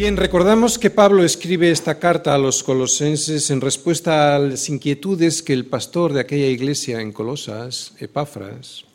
[0.00, 5.42] Bien, recordamos que Pablo escribe esta carta a los colosenses en respuesta a las inquietudes
[5.42, 8.86] que el pastor de aquella iglesia en Colosas, Epafras,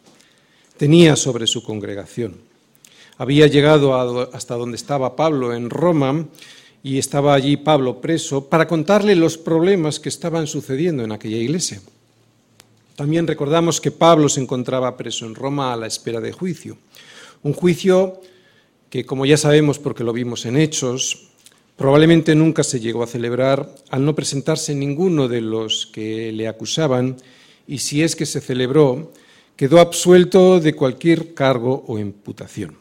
[0.77, 2.37] tenía sobre su congregación.
[3.19, 3.93] Había llegado
[4.33, 6.25] hasta donde estaba Pablo en Roma
[6.81, 11.83] y estaba allí Pablo preso para contarle los problemas que estaban sucediendo en aquella iglesia.
[12.95, 16.79] También recordamos que Pablo se encontraba preso en Roma a la espera de juicio.
[17.43, 18.21] Un juicio
[18.89, 21.29] que, como ya sabemos porque lo vimos en Hechos,
[21.75, 27.17] probablemente nunca se llegó a celebrar al no presentarse ninguno de los que le acusaban
[27.67, 29.11] y si es que se celebró,
[29.55, 32.77] quedó absuelto de cualquier cargo o imputación.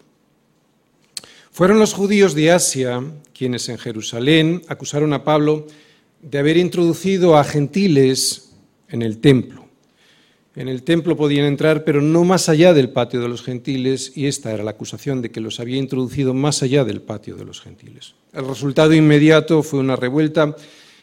[1.51, 3.02] Fueron los judíos de Asia
[3.33, 5.66] quienes en Jerusalén acusaron a Pablo
[6.21, 8.51] de haber introducido a gentiles
[8.89, 9.63] en el templo.
[10.57, 14.27] En el templo podían entrar, pero no más allá del patio de los gentiles, y
[14.27, 17.61] esta era la acusación de que los había introducido más allá del patio de los
[17.61, 18.15] gentiles.
[18.33, 20.55] El resultado inmediato fue una revuelta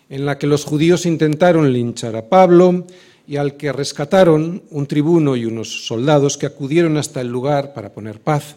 [0.09, 2.85] en la que los judíos intentaron linchar a Pablo
[3.27, 7.93] y al que rescataron un tribuno y unos soldados que acudieron hasta el lugar para
[7.93, 8.55] poner paz.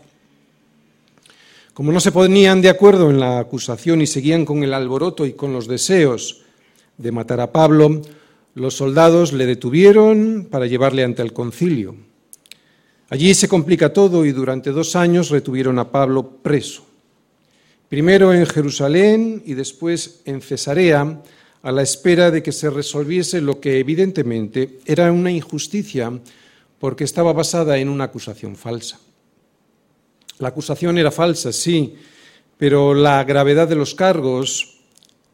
[1.73, 5.33] Como no se ponían de acuerdo en la acusación y seguían con el alboroto y
[5.33, 6.43] con los deseos
[6.99, 8.01] de matar a Pablo,
[8.55, 11.97] los soldados le detuvieron para llevarle ante el concilio.
[13.11, 16.87] Allí se complica todo y durante dos años retuvieron a Pablo preso.
[17.89, 21.23] Primero en Jerusalén y después en Cesarea,
[21.63, 26.13] a la espera de que se resolviese lo que evidentemente era una injusticia
[26.79, 29.01] porque estaba basada en una acusación falsa.
[30.39, 31.95] La acusación era falsa, sí,
[32.59, 34.81] pero la gravedad de los cargos,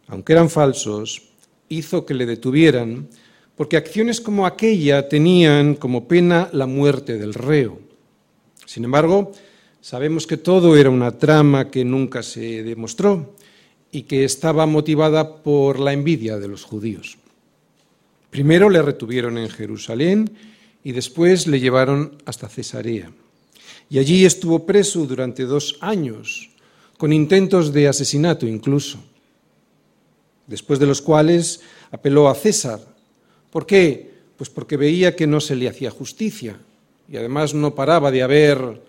[0.07, 1.30] aunque eran falsos,
[1.71, 3.09] hizo que le detuvieran,
[3.57, 7.79] porque acciones como aquella tenían como pena la muerte del reo.
[8.67, 9.33] Sin embargo,
[9.81, 13.35] sabemos que todo era una trama que nunca se demostró
[13.93, 17.19] y que estaba motivada por la envidia de los judíos.
[18.31, 20.31] Primero le retuvieron en Jerusalén
[20.83, 23.13] y después le llevaron hasta Cesarea.
[23.89, 26.51] Y allí estuvo preso durante dos años,
[26.97, 28.99] con intentos de asesinato incluso
[30.51, 31.61] después de los cuales
[31.93, 32.81] apeló a César.
[33.53, 34.11] ¿Por qué?
[34.37, 36.59] Pues porque veía que no se le hacía justicia
[37.09, 38.83] y además no paraba de haber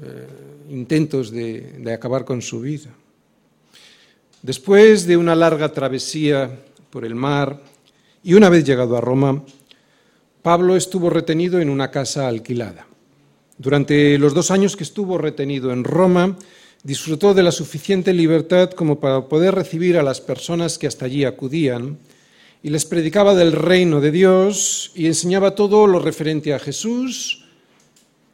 [0.00, 0.28] eh,
[0.70, 2.90] intentos de, de acabar con su vida.
[4.40, 6.56] Después de una larga travesía
[6.90, 7.60] por el mar
[8.22, 9.42] y una vez llegado a Roma,
[10.42, 12.86] Pablo estuvo retenido en una casa alquilada.
[13.58, 16.36] Durante los dos años que estuvo retenido en Roma,
[16.88, 21.26] disfrutó de la suficiente libertad como para poder recibir a las personas que hasta allí
[21.26, 21.98] acudían
[22.62, 27.44] y les predicaba del reino de Dios y enseñaba todo lo referente a Jesús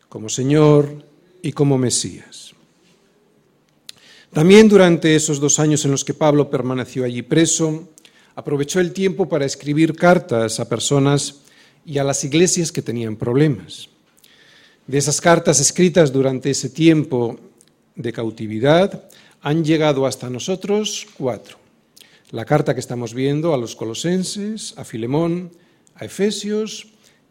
[0.08, 1.04] como Señor
[1.42, 2.54] y como Mesías.
[4.32, 7.88] También durante esos dos años en los que Pablo permaneció allí preso,
[8.36, 11.40] aprovechó el tiempo para escribir cartas a personas
[11.84, 13.88] y a las iglesias que tenían problemas.
[14.86, 17.40] De esas cartas escritas durante ese tiempo
[17.96, 19.08] de cautividad
[19.40, 21.58] han llegado hasta nosotros cuatro.
[22.30, 25.52] La carta que estamos viendo a los colosenses, a Filemón,
[25.94, 26.88] a Efesios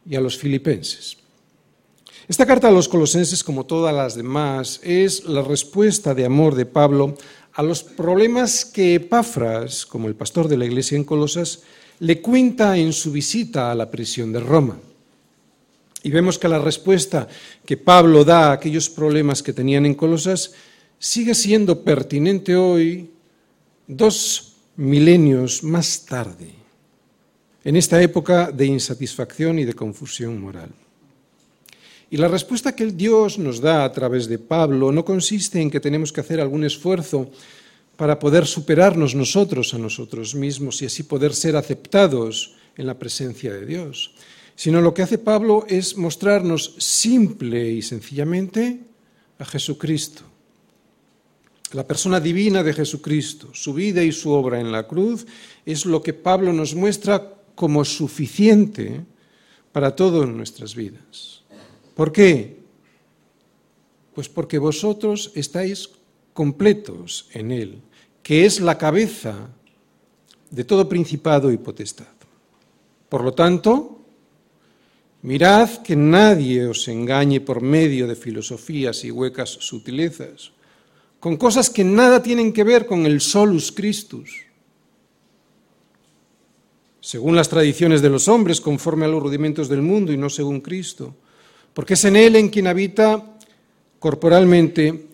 [0.07, 1.17] y a los filipenses.
[2.27, 6.65] Esta carta a los colosenses, como todas las demás, es la respuesta de amor de
[6.65, 7.17] Pablo
[7.53, 11.63] a los problemas que Epafras, como el pastor de la iglesia en Colosas,
[11.99, 14.77] le cuenta en su visita a la prisión de Roma.
[16.03, 17.29] Y vemos que la respuesta
[17.65, 20.51] que Pablo da a aquellos problemas que tenían en Colosas
[20.99, 23.09] sigue siendo pertinente hoy,
[23.87, 26.51] dos milenios más tarde,
[27.63, 30.71] en esta época de insatisfacción y de confusión moral.
[32.11, 35.79] Y la respuesta que Dios nos da a través de Pablo no consiste en que
[35.79, 37.31] tenemos que hacer algún esfuerzo
[37.95, 43.53] para poder superarnos nosotros a nosotros mismos y así poder ser aceptados en la presencia
[43.53, 44.11] de Dios
[44.55, 48.79] sino lo que hace Pablo es mostrarnos simple y sencillamente
[49.39, 50.23] a Jesucristo.
[51.73, 55.25] La persona divina de Jesucristo, su vida y su obra en la cruz,
[55.65, 59.01] es lo que Pablo nos muestra como suficiente
[59.71, 61.41] para todo en nuestras vidas.
[61.95, 62.59] ¿Por qué?
[64.13, 65.89] Pues porque vosotros estáis
[66.33, 67.81] completos en Él,
[68.21, 69.49] que es la cabeza
[70.51, 72.13] de todo principado y potestad.
[73.09, 73.92] Por lo tanto,
[75.23, 80.51] Mirad que nadie os engañe por medio de filosofías y huecas sutilezas,
[81.21, 84.43] con cosas que nada tienen que ver con el solus Christus.
[86.99, 90.59] Según las tradiciones de los hombres, conforme a los rudimentos del mundo y no según
[90.59, 91.15] Cristo,
[91.73, 93.37] porque es en Él en quien habita
[93.99, 95.07] corporalmente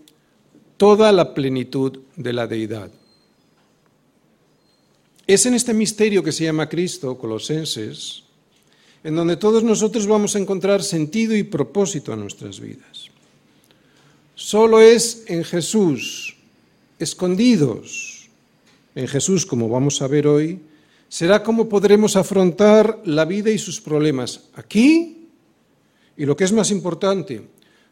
[0.77, 2.89] toda la plenitud de la deidad.
[5.27, 8.23] Es en este misterio que se llama Cristo, Colosenses,
[9.03, 13.09] en donde todos nosotros vamos a encontrar sentido y propósito a nuestras vidas.
[14.35, 16.35] Solo es en Jesús,
[16.97, 18.29] escondidos
[18.95, 20.59] en Jesús, como vamos a ver hoy,
[21.07, 25.27] será como podremos afrontar la vida y sus problemas aquí
[26.17, 27.41] y lo que es más importante,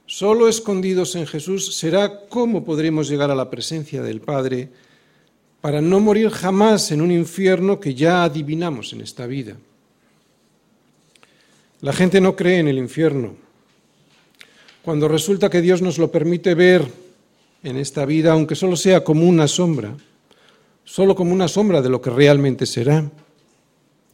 [0.05, 4.69] solo escondidos en Jesús será cómo podremos llegar a la presencia del Padre
[5.61, 9.55] para no morir jamás en un infierno que ya adivinamos en esta vida.
[11.81, 13.35] La gente no cree en el infierno.
[14.83, 16.87] Cuando resulta que Dios nos lo permite ver
[17.61, 19.95] en esta vida, aunque solo sea como una sombra,
[20.83, 23.07] solo como una sombra de lo que realmente será.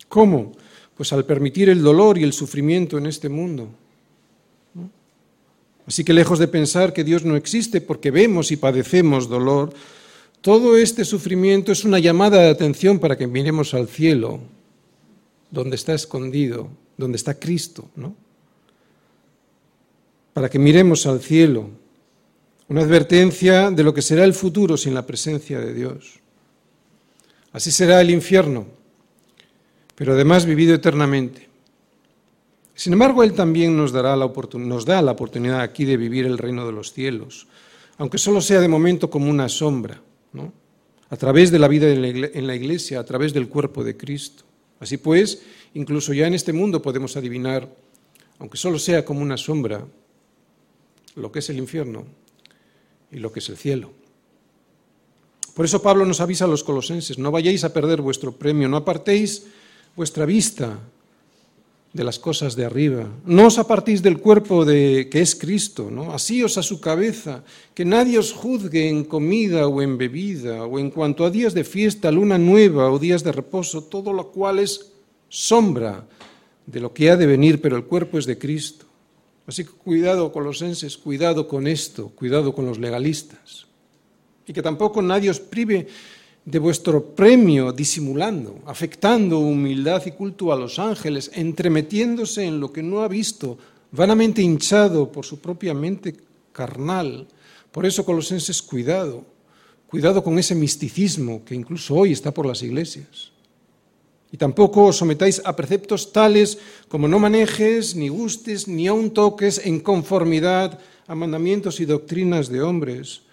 [0.10, 0.51] ¿Cómo?
[0.98, 3.69] Pues al permitir el dolor y el sufrimiento en este mundo.
[5.88, 9.74] Así que lejos de pensar que Dios no existe porque vemos y padecemos dolor,
[10.42, 14.39] todo este sufrimiento es una llamada de atención para que miremos al cielo,
[15.51, 18.16] donde está escondido donde está Cristo, ¿no?
[20.34, 21.69] Para que miremos al cielo,
[22.69, 26.19] una advertencia de lo que será el futuro sin la presencia de Dios.
[27.51, 28.66] Así será el infierno,
[29.95, 31.50] pero además vivido eternamente.
[32.74, 36.40] Sin embargo, Él también nos, dará la nos da la oportunidad aquí de vivir el
[36.40, 37.48] reino de los cielos,
[37.98, 40.01] aunque solo sea de momento como una sombra,
[40.31, 40.51] ¿no?
[41.12, 44.44] a través de la vida en la iglesia, a través del cuerpo de Cristo.
[44.80, 45.44] Así pues,
[45.75, 47.68] Incluso ya en este mundo podemos adivinar,
[48.40, 49.86] aunque solo sea como una sombra,
[51.16, 52.06] lo que es el infierno
[53.12, 53.92] y lo que es el cielo.
[55.54, 58.78] Por eso Pablo nos avisa a los colosenses, no vayáis a perder vuestro premio, no
[58.78, 59.46] apartéis
[59.96, 60.80] vuestra vista
[61.94, 66.12] de las cosas de arriba, no os apartéis del cuerpo de, que es Cristo, ¿no?
[66.12, 67.44] asíos a su cabeza,
[67.76, 71.64] que nadie os juzgue en comida o en bebida, o en cuanto a días de
[71.64, 74.93] fiesta, luna nueva o días de reposo, todo lo cual es
[75.33, 76.06] sombra
[76.68, 78.85] de lo que ha de venir, pero el cuerpo es de Cristo.
[79.47, 83.65] Así que cuidado, colosenses, cuidado con esto, cuidado con los legalistas.
[84.45, 85.88] Y que tampoco nadie os prive
[86.45, 92.83] de vuestro premio disimulando, afectando humildad y culto a los ángeles, entremetiéndose en lo que
[92.83, 93.57] no ha visto,
[93.91, 96.15] vanamente hinchado por su propia mente
[96.51, 97.27] carnal.
[97.71, 99.25] Por eso, colosenses, cuidado,
[99.88, 103.32] cuidado con ese misticismo que incluso hoy está por las iglesias.
[104.33, 106.57] Y tampoco os sometáis a preceptos tales
[106.89, 112.65] como no manejes, ni gustes, ni aun toques en conformidad a mandamientos y doctrinas de
[112.65, 113.30] hombres.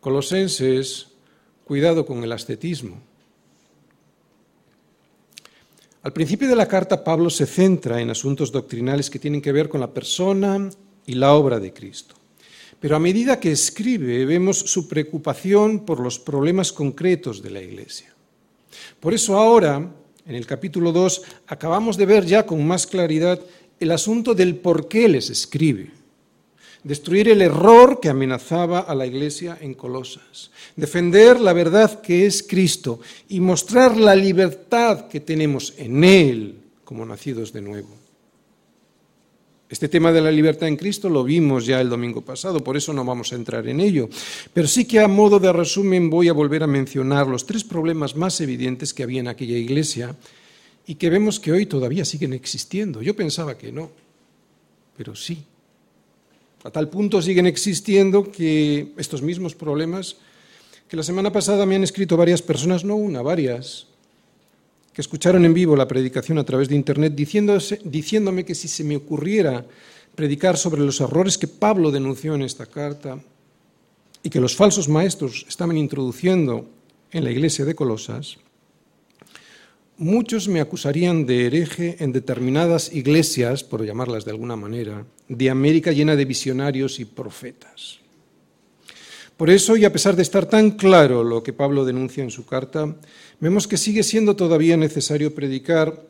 [0.00, 1.12] Colosenses,
[1.68, 2.96] cuidado con el ascetismo.
[6.00, 9.68] Al principio de la carta, Pablo se centra en asuntos doctrinales que tienen que ver
[9.68, 10.70] con la persona
[11.04, 12.14] y la obra de Cristo.
[12.80, 18.14] Pero a medida que escribe, vemos su preocupación por los problemas concretos de la Iglesia.
[18.98, 23.40] Por eso ahora en el capítulo 2, acabamos de ver ya con más claridad
[23.80, 25.90] el asunto del por qué les escribe.
[26.84, 30.50] Destruir el error que amenazaba a la iglesia en Colosas.
[30.74, 37.06] Defender la verdad que es Cristo y mostrar la libertad que tenemos en Él como
[37.06, 38.01] nacidos de nuevo.
[39.72, 42.92] Este tema de la libertad en Cristo lo vimos ya el domingo pasado, por eso
[42.92, 44.06] no vamos a entrar en ello.
[44.52, 48.14] Pero sí que a modo de resumen voy a volver a mencionar los tres problemas
[48.14, 50.14] más evidentes que había en aquella iglesia
[50.86, 53.00] y que vemos que hoy todavía siguen existiendo.
[53.00, 53.90] Yo pensaba que no,
[54.94, 55.42] pero sí.
[56.64, 60.16] A tal punto siguen existiendo que estos mismos problemas,
[60.86, 63.86] que la semana pasada me han escrito varias personas, no una, varias,
[64.92, 68.96] que escucharon en vivo la predicación a través de Internet diciéndome que si se me
[68.96, 69.64] ocurriera
[70.14, 73.18] predicar sobre los errores que Pablo denunció en esta carta
[74.22, 76.68] y que los falsos maestros estaban introduciendo
[77.10, 78.38] en la iglesia de Colosas,
[79.96, 85.92] muchos me acusarían de hereje en determinadas iglesias, por llamarlas de alguna manera, de América
[85.92, 88.01] llena de visionarios y profetas.
[89.42, 92.46] Por eso, y a pesar de estar tan claro lo que Pablo denuncia en su
[92.46, 92.94] carta,
[93.40, 96.00] vemos que sigue siendo todavía necesario predicar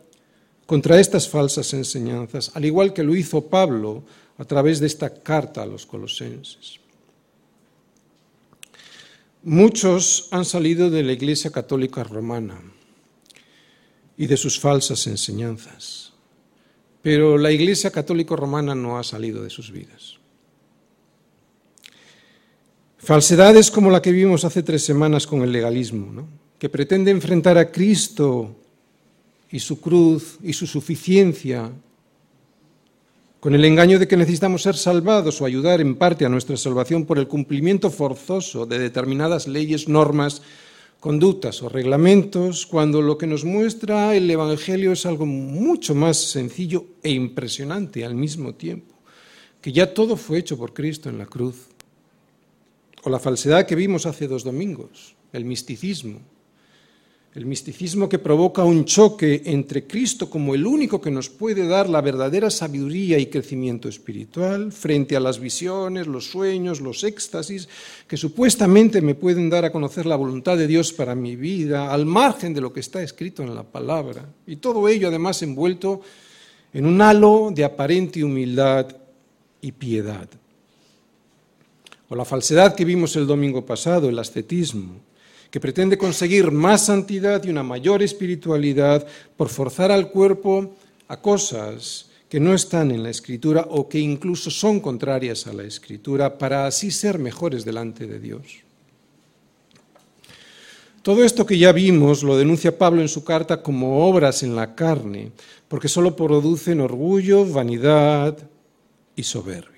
[0.67, 4.05] contra estas falsas enseñanzas, al igual que lo hizo Pablo
[4.37, 6.79] a través de esta carta a los colosenses.
[9.45, 12.61] Muchos han salido de la Iglesia Católica Romana
[14.19, 16.13] y de sus falsas enseñanzas,
[17.01, 20.21] pero la Iglesia Católica Romana no ha salido de sus vidas.
[23.03, 26.25] Falsedades como la que vimos hace tres semanas con el legalismo,
[26.57, 28.55] que pretende enfrentar a Cristo
[29.51, 31.73] y su cruz y su suficiencia
[33.41, 37.05] con el engaño de que necesitamos ser salvados o ayudar en parte a nuestra salvación
[37.05, 40.41] por el cumplimiento forzoso de determinadas leyes, normas,
[41.01, 46.85] conductas o reglamentos, cuando lo que nos muestra el Evangelio es algo mucho más sencillo
[47.03, 48.95] e impresionante al mismo tiempo,
[49.61, 51.72] que ya todo fue hecho por Cristo en la cruz.
[53.03, 56.21] O la falsedad que vimos hace dos domingos, el misticismo,
[57.35, 61.89] el misticismo que provoca un choque entre Cristo como el único que nos puede dar
[61.89, 67.69] la verdadera sabiduría y crecimiento espiritual frente a las visiones, los sueños, los éxtasis
[68.07, 72.05] que supuestamente me pueden dar a conocer la voluntad de Dios para mi vida, al
[72.05, 74.29] margen de lo que está escrito en la palabra.
[74.47, 76.03] Y todo ello además envuelto
[76.75, 78.95] en un halo de aparente humildad
[79.63, 80.29] y piedad.
[82.13, 85.01] O la falsedad que vimos el domingo pasado, el ascetismo
[85.51, 90.75] que pretende conseguir más santidad y una mayor espiritualidad por forzar al cuerpo
[91.09, 95.63] a cosas que no están en la escritura o que incluso son contrarias a la
[95.63, 98.61] escritura para así ser mejores delante de Dios.
[101.01, 104.75] Todo esto que ya vimos lo denuncia Pablo en su carta como obras en la
[104.75, 105.33] carne,
[105.67, 108.37] porque solo producen orgullo, vanidad
[109.17, 109.72] y soberbia.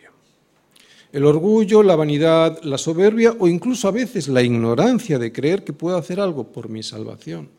[1.14, 5.73] El orgullo, la vanidad, la soberbia o incluso a veces la ignorancia de creer que
[5.73, 7.50] puedo hacer algo por mi salvación.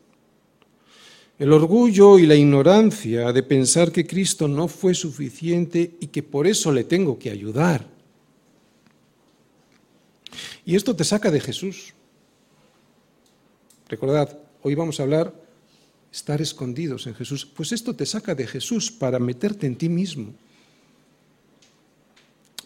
[1.38, 6.46] El orgullo y la ignorancia de pensar que Cristo no fue suficiente y que por
[6.46, 7.86] eso le tengo que ayudar.
[10.66, 11.94] Y esto te saca de Jesús.
[13.88, 15.32] Recordad, hoy vamos a hablar
[16.12, 17.46] estar escondidos en Jesús.
[17.46, 20.34] Pues esto te saca de Jesús para meterte en ti mismo.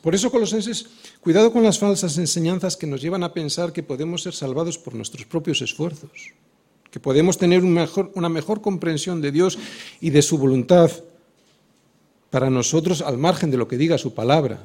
[0.03, 0.87] Por eso, colosenses,
[1.21, 4.95] cuidado con las falsas enseñanzas que nos llevan a pensar que podemos ser salvados por
[4.95, 6.33] nuestros propios esfuerzos,
[6.91, 9.59] que podemos tener una mejor comprensión de Dios
[10.01, 10.91] y de su voluntad
[12.31, 14.65] para nosotros al margen de lo que diga su palabra,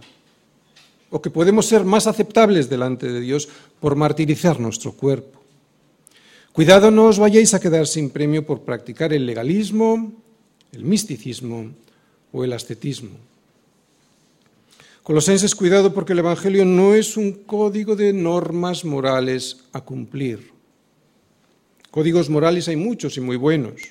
[1.09, 3.49] o que podemos ser más aceptables delante de Dios
[3.79, 5.41] por martirizar nuestro cuerpo.
[6.53, 10.13] Cuidado no os vayáis a quedar sin premio por practicar el legalismo,
[10.71, 11.75] el misticismo
[12.31, 13.34] o el ascetismo.
[15.05, 20.49] Colosenses, cuidado porque el Evangelio no es un código de normas morales a cumplir.
[21.91, 23.83] Códigos morales hay muchos y muy buenos.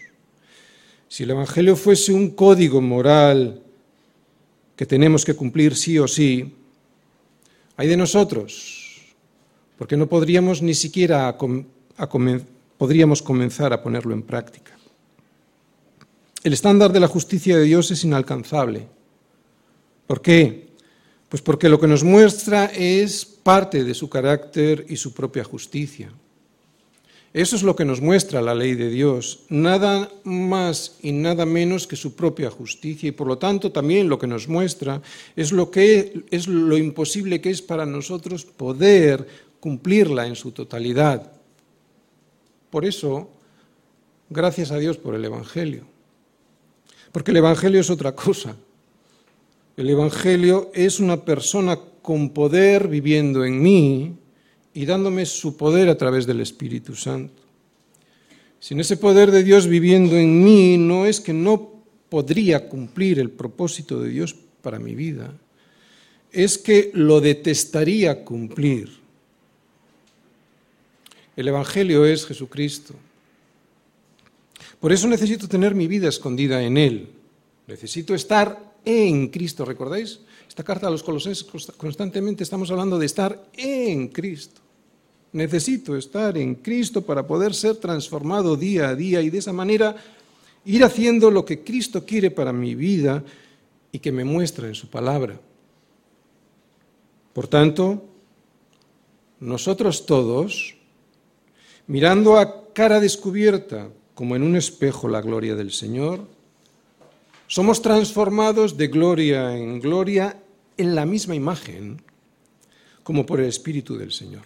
[1.06, 3.62] Si el Evangelio fuese un código moral
[4.74, 6.52] que tenemos que cumplir sí o sí,
[7.76, 9.14] hay de nosotros,
[9.78, 11.38] porque no podríamos ni siquiera
[12.76, 14.76] podríamos comenzar a ponerlo en práctica.
[16.42, 18.88] El estándar de la justicia de Dios es inalcanzable.
[20.08, 20.63] ¿Por qué?
[21.34, 26.12] Pues porque lo que nos muestra es parte de su carácter y su propia justicia.
[27.32, 31.88] Eso es lo que nos muestra la ley de Dios, nada más y nada menos
[31.88, 35.02] que su propia justicia y por lo tanto también lo que nos muestra
[35.34, 39.26] es lo que es lo imposible que es para nosotros poder
[39.58, 41.32] cumplirla en su totalidad.
[42.70, 43.28] Por eso,
[44.30, 45.82] gracias a Dios por el evangelio.
[47.10, 48.54] Porque el evangelio es otra cosa.
[49.76, 54.16] El Evangelio es una persona con poder viviendo en mí
[54.72, 57.42] y dándome su poder a través del Espíritu Santo.
[58.60, 61.72] Sin ese poder de Dios viviendo en mí, no es que no
[62.08, 65.34] podría cumplir el propósito de Dios para mi vida,
[66.30, 68.90] es que lo detestaría cumplir.
[71.36, 72.94] El Evangelio es Jesucristo.
[74.78, 77.08] Por eso necesito tener mi vida escondida en Él.
[77.66, 80.20] Necesito estar en Cristo, ¿recordáis?
[80.48, 81.44] Esta carta a los colosenses
[81.76, 84.60] constantemente estamos hablando de estar en Cristo.
[85.32, 89.96] Necesito estar en Cristo para poder ser transformado día a día y de esa manera
[90.64, 93.24] ir haciendo lo que Cristo quiere para mi vida
[93.90, 95.40] y que me muestra en su palabra.
[97.32, 98.04] Por tanto,
[99.40, 100.76] nosotros todos,
[101.88, 106.28] mirando a cara descubierta como en un espejo la gloria del Señor,
[107.54, 110.42] somos transformados de gloria en gloria
[110.76, 112.02] en la misma imagen,
[113.04, 114.42] como por el Espíritu del Señor.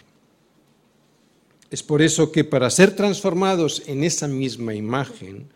[1.71, 5.49] Es por eso que para ser transformados en esa misma imagen,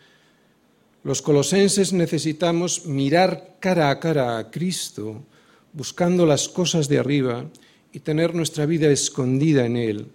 [1.05, 5.23] los colosenses necesitamos mirar cara a cara a Cristo,
[5.75, 7.45] buscando las cosas de arriba
[7.93, 10.07] y tener nuestra vida escondida en Él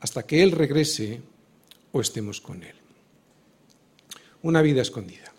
[0.00, 1.22] hasta que Él regrese
[1.92, 2.76] o estemos con Él.
[4.42, 5.33] Una vida escondida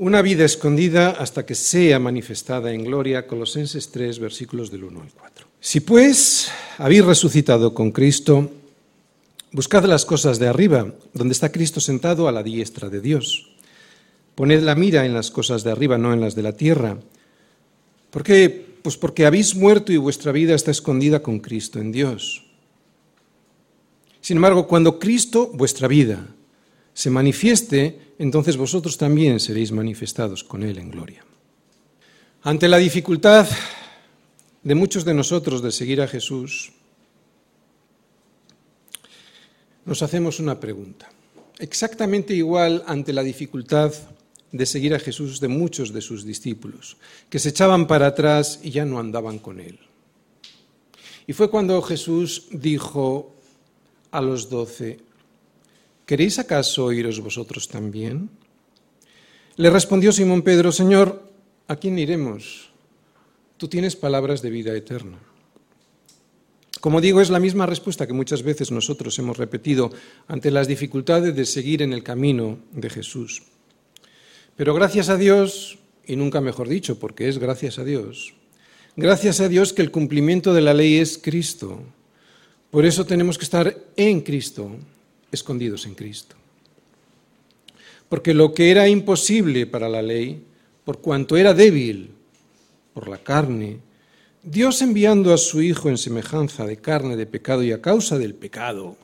[0.00, 3.26] una vida escondida hasta que sea manifestada en gloria.
[3.26, 5.46] Colosenses 3, versículos del 1 al 4.
[5.60, 8.50] Si pues habéis resucitado con Cristo,
[9.52, 13.50] buscad las cosas de arriba, donde está Cristo sentado a la diestra de Dios.
[14.34, 16.96] Poned la mira en las cosas de arriba, no en las de la tierra.
[18.10, 18.68] ¿Por qué?
[18.80, 22.46] Pues porque habéis muerto y vuestra vida está escondida con Cristo en Dios.
[24.22, 26.26] Sin embargo, cuando Cristo, vuestra vida,
[26.94, 31.24] se manifieste, entonces vosotros también seréis manifestados con Él en gloria.
[32.42, 33.46] Ante la dificultad
[34.62, 36.72] de muchos de nosotros de seguir a Jesús,
[39.84, 41.10] nos hacemos una pregunta.
[41.58, 43.92] Exactamente igual ante la dificultad
[44.52, 46.96] de seguir a Jesús de muchos de sus discípulos,
[47.28, 49.78] que se echaban para atrás y ya no andaban con Él.
[51.26, 53.34] Y fue cuando Jesús dijo
[54.10, 54.98] a los doce,
[56.10, 58.30] ¿queréis acaso iros vosotros también?
[59.54, 61.22] Le respondió Simón Pedro, Señor,
[61.68, 62.74] ¿a quién iremos?
[63.56, 65.20] Tú tienes palabras de vida eterna.
[66.80, 69.92] Como digo, es la misma respuesta que muchas veces nosotros hemos repetido
[70.26, 73.44] ante las dificultades de seguir en el camino de Jesús.
[74.56, 78.34] Pero gracias a Dios, y nunca mejor dicho, porque es gracias a Dios,
[78.96, 81.84] gracias a Dios que el cumplimiento de la ley es Cristo.
[82.72, 84.72] Por eso tenemos que estar en Cristo,
[85.32, 86.36] escondidos en Cristo.
[88.08, 90.44] Porque lo que era imposible para la ley,
[90.84, 92.10] por cuanto era débil
[92.92, 93.78] por la carne,
[94.42, 98.34] Dios enviando a su Hijo en semejanza de carne de pecado y a causa del
[98.34, 98.96] pecado,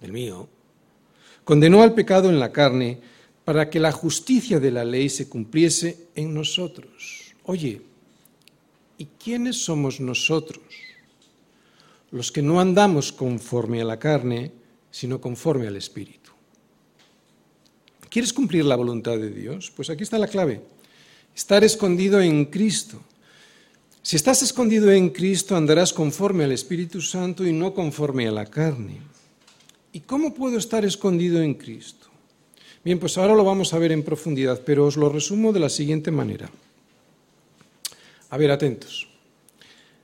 [0.00, 0.48] del mío,
[1.44, 3.00] condenó al pecado en la carne
[3.44, 7.34] para que la justicia de la ley se cumpliese en nosotros.
[7.44, 7.82] Oye,
[8.96, 10.64] ¿y quiénes somos nosotros?
[12.10, 14.52] Los que no andamos conforme a la carne,
[14.94, 16.30] sino conforme al Espíritu.
[18.08, 19.72] ¿Quieres cumplir la voluntad de Dios?
[19.74, 20.60] Pues aquí está la clave.
[21.34, 23.02] Estar escondido en Cristo.
[24.02, 28.46] Si estás escondido en Cristo, andarás conforme al Espíritu Santo y no conforme a la
[28.46, 29.00] carne.
[29.92, 32.06] ¿Y cómo puedo estar escondido en Cristo?
[32.84, 35.70] Bien, pues ahora lo vamos a ver en profundidad, pero os lo resumo de la
[35.70, 36.48] siguiente manera.
[38.30, 39.08] A ver, atentos.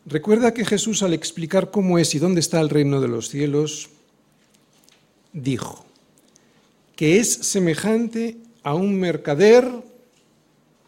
[0.05, 3.91] Recuerda que Jesús al explicar cómo es y dónde está el reino de los cielos,
[5.33, 5.85] dijo
[6.97, 9.67] que es semejante a un mercader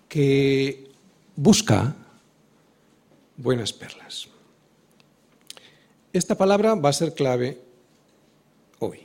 [0.09, 0.91] que
[1.37, 1.97] busca
[3.37, 4.29] buenas perlas.
[6.13, 7.59] Esta palabra va a ser clave
[8.79, 9.01] hoy.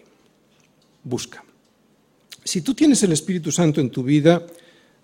[1.03, 1.43] Busca.
[2.43, 4.45] Si tú tienes el Espíritu Santo en tu vida,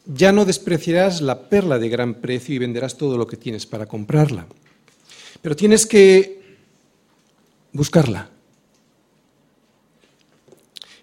[0.06, 3.86] ya no despreciarás la perla de gran precio y venderás todo lo que tienes para
[3.86, 4.48] comprarla.
[5.42, 6.58] Pero tienes que
[7.72, 8.33] buscarla.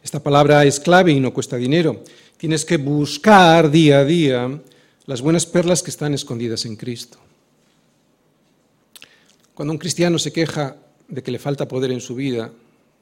[0.03, 2.03] Esta palabra es clave y no cuesta dinero.
[2.37, 4.61] Tienes que buscar día a día
[5.07, 7.19] las buenas perlas que están escondidas en Cristo.
[9.55, 10.77] Cuando un cristiano se queja
[11.09, 12.51] de que le falta poder en su vida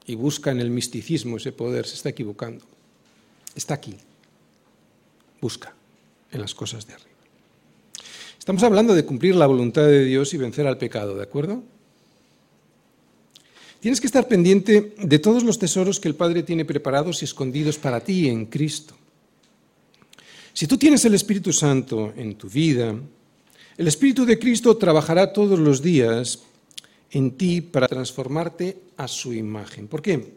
[0.05, 2.65] y busca en el misticismo ese poder, se está equivocando.
[3.55, 3.95] Está aquí.
[5.39, 5.73] Busca
[6.31, 7.09] en las cosas de arriba.
[8.37, 11.63] Estamos hablando de cumplir la voluntad de Dios y vencer al pecado, ¿de acuerdo?
[13.79, 17.77] Tienes que estar pendiente de todos los tesoros que el Padre tiene preparados y escondidos
[17.77, 18.95] para ti en Cristo.
[20.53, 22.93] Si tú tienes el Espíritu Santo en tu vida,
[23.77, 26.39] el Espíritu de Cristo trabajará todos los días
[27.11, 29.87] en ti para transformarte a su imagen.
[29.87, 30.33] ¿Por qué?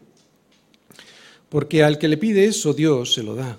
[1.48, 3.58] Porque al que le pide eso, Dios se lo da.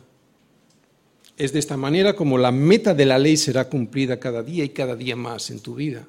[1.36, 4.70] Es de esta manera como la meta de la ley será cumplida cada día y
[4.70, 6.08] cada día más en tu vida.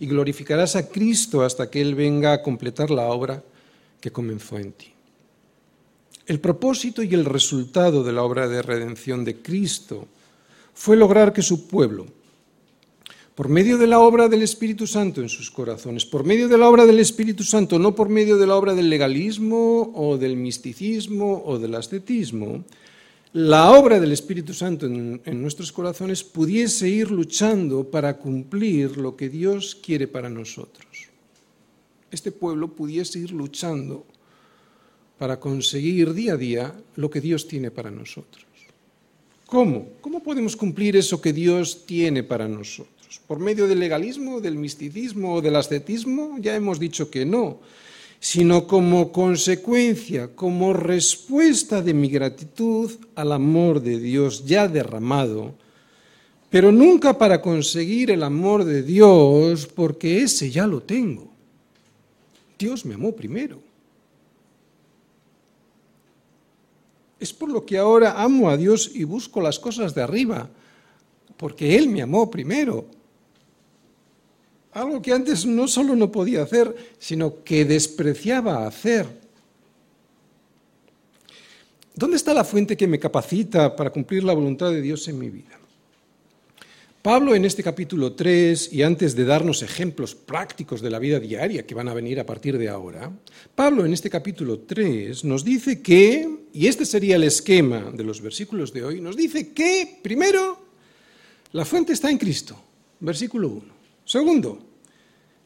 [0.00, 3.42] Y glorificarás a Cristo hasta que Él venga a completar la obra
[4.00, 4.92] que comenzó en ti.
[6.26, 10.08] El propósito y el resultado de la obra de redención de Cristo
[10.72, 12.06] fue lograr que su pueblo,
[13.34, 16.68] por medio de la obra del Espíritu Santo en sus corazones, por medio de la
[16.68, 21.42] obra del Espíritu Santo, no por medio de la obra del legalismo o del misticismo
[21.44, 22.64] o del ascetismo,
[23.34, 29.28] la obra del Espíritu Santo en, nuestros corazones pudiese ir luchando para cumplir lo que
[29.28, 30.86] Dios quiere para nosotros.
[32.12, 34.06] Este pueblo pudiese ir luchando
[35.18, 38.46] para conseguir día a día lo que Dios tiene para nosotros.
[39.46, 39.88] ¿Cómo?
[40.00, 43.20] ¿Cómo podemos cumplir eso que Dios tiene para nosotros?
[43.26, 46.36] ¿Por medio del legalismo, del misticismo o del ascetismo?
[46.38, 47.58] Ya hemos dicho que no,
[48.24, 55.52] sino como consecuencia, como respuesta de mi gratitud al amor de Dios ya derramado,
[56.48, 61.30] pero nunca para conseguir el amor de Dios, porque ese ya lo tengo.
[62.58, 63.60] Dios me amó primero.
[67.20, 70.48] Es por lo que ahora amo a Dios y busco las cosas de arriba,
[71.36, 72.86] porque Él me amó primero.
[74.74, 79.06] Algo que antes no solo no podía hacer, sino que despreciaba hacer.
[81.94, 85.30] ¿Dónde está la fuente que me capacita para cumplir la voluntad de Dios en mi
[85.30, 85.60] vida?
[87.02, 91.66] Pablo en este capítulo 3, y antes de darnos ejemplos prácticos de la vida diaria
[91.66, 93.12] que van a venir a partir de ahora,
[93.54, 98.20] Pablo en este capítulo 3 nos dice que, y este sería el esquema de los
[98.20, 100.58] versículos de hoy, nos dice que, primero,
[101.52, 102.56] la fuente está en Cristo,
[102.98, 103.73] versículo 1.
[104.04, 104.58] Segundo,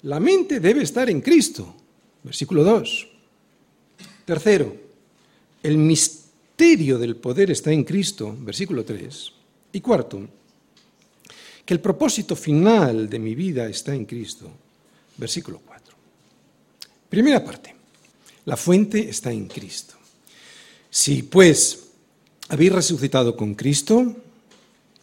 [0.03, 1.75] la mente debe estar en Cristo,
[2.23, 3.09] versículo 2.
[4.25, 4.77] Tercero,
[5.63, 9.33] el misterio del poder está en Cristo, versículo 3.
[9.73, 10.29] Y cuarto,
[11.65, 14.51] que el propósito final de mi vida está en Cristo.
[15.19, 15.95] Versículo 4.
[17.11, 17.75] Primera parte.
[18.47, 19.95] La fuente está en Cristo.
[20.89, 21.89] Si pues
[22.49, 24.17] habéis resucitado con Cristo,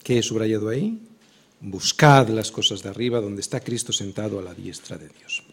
[0.02, 1.00] ¿qué he subrayado ahí?
[1.62, 5.44] Buscad las cosas de arriba donde está Cristo sentado a la diestra de Dios.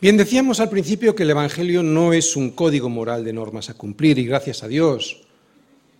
[0.00, 3.74] Bien, decíamos al principio que el Evangelio no es un código moral de normas a
[3.74, 5.22] cumplir y gracias a Dios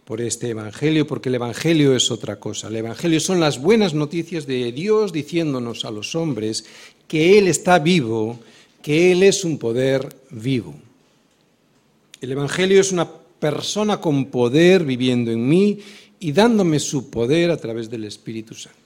[0.04, 2.68] por este Evangelio, porque el Evangelio es otra cosa.
[2.68, 6.66] El Evangelio son las buenas noticias de Dios diciéndonos a los hombres
[7.08, 8.38] que Él está vivo,
[8.82, 10.74] que Él es un poder vivo.
[12.20, 15.78] El Evangelio es una persona con poder viviendo en mí
[16.20, 18.78] y dándome su poder a través del Espíritu Santo.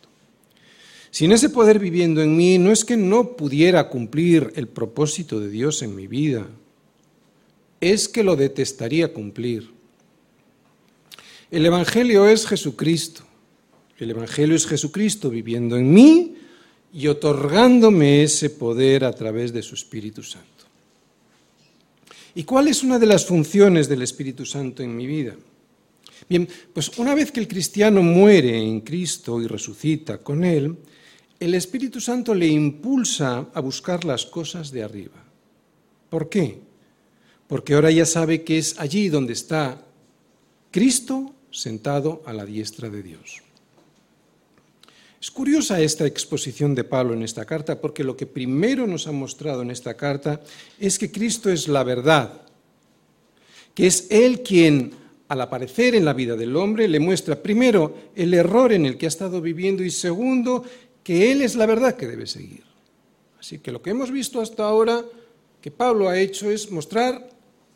[1.10, 5.50] Sin ese poder viviendo en mí, no es que no pudiera cumplir el propósito de
[5.50, 6.46] Dios en mi vida,
[7.80, 9.80] es que lo detestaría cumplir
[11.50, 13.22] el Evangelio es Jesucristo.
[13.98, 16.36] El Evangelio es Jesucristo viviendo en mí
[16.92, 20.46] y otorgándome ese poder a través de su Espíritu Santo.
[22.34, 25.34] ¿Y cuál es una de las funciones del Espíritu Santo en mi vida?
[26.30, 30.76] Bien, pues una vez que el cristiano muere en Cristo y resucita con Él,
[31.40, 35.24] el Espíritu Santo le impulsa a buscar las cosas de arriba.
[36.08, 36.60] ¿Por qué?
[37.48, 39.84] Porque ahora ya sabe que es allí donde está
[40.70, 43.42] Cristo sentado a la diestra de Dios.
[45.20, 49.12] Es curiosa esta exposición de Pablo en esta carta porque lo que primero nos ha
[49.12, 50.40] mostrado en esta carta
[50.78, 52.42] es que Cristo es la verdad,
[53.74, 54.99] que es Él quien
[55.30, 59.06] al aparecer en la vida del hombre le muestra primero el error en el que
[59.06, 60.64] ha estado viviendo y segundo
[61.04, 62.64] que Él es la verdad que debe seguir.
[63.38, 65.04] Así que lo que hemos visto hasta ahora
[65.60, 67.30] que Pablo ha hecho es mostrar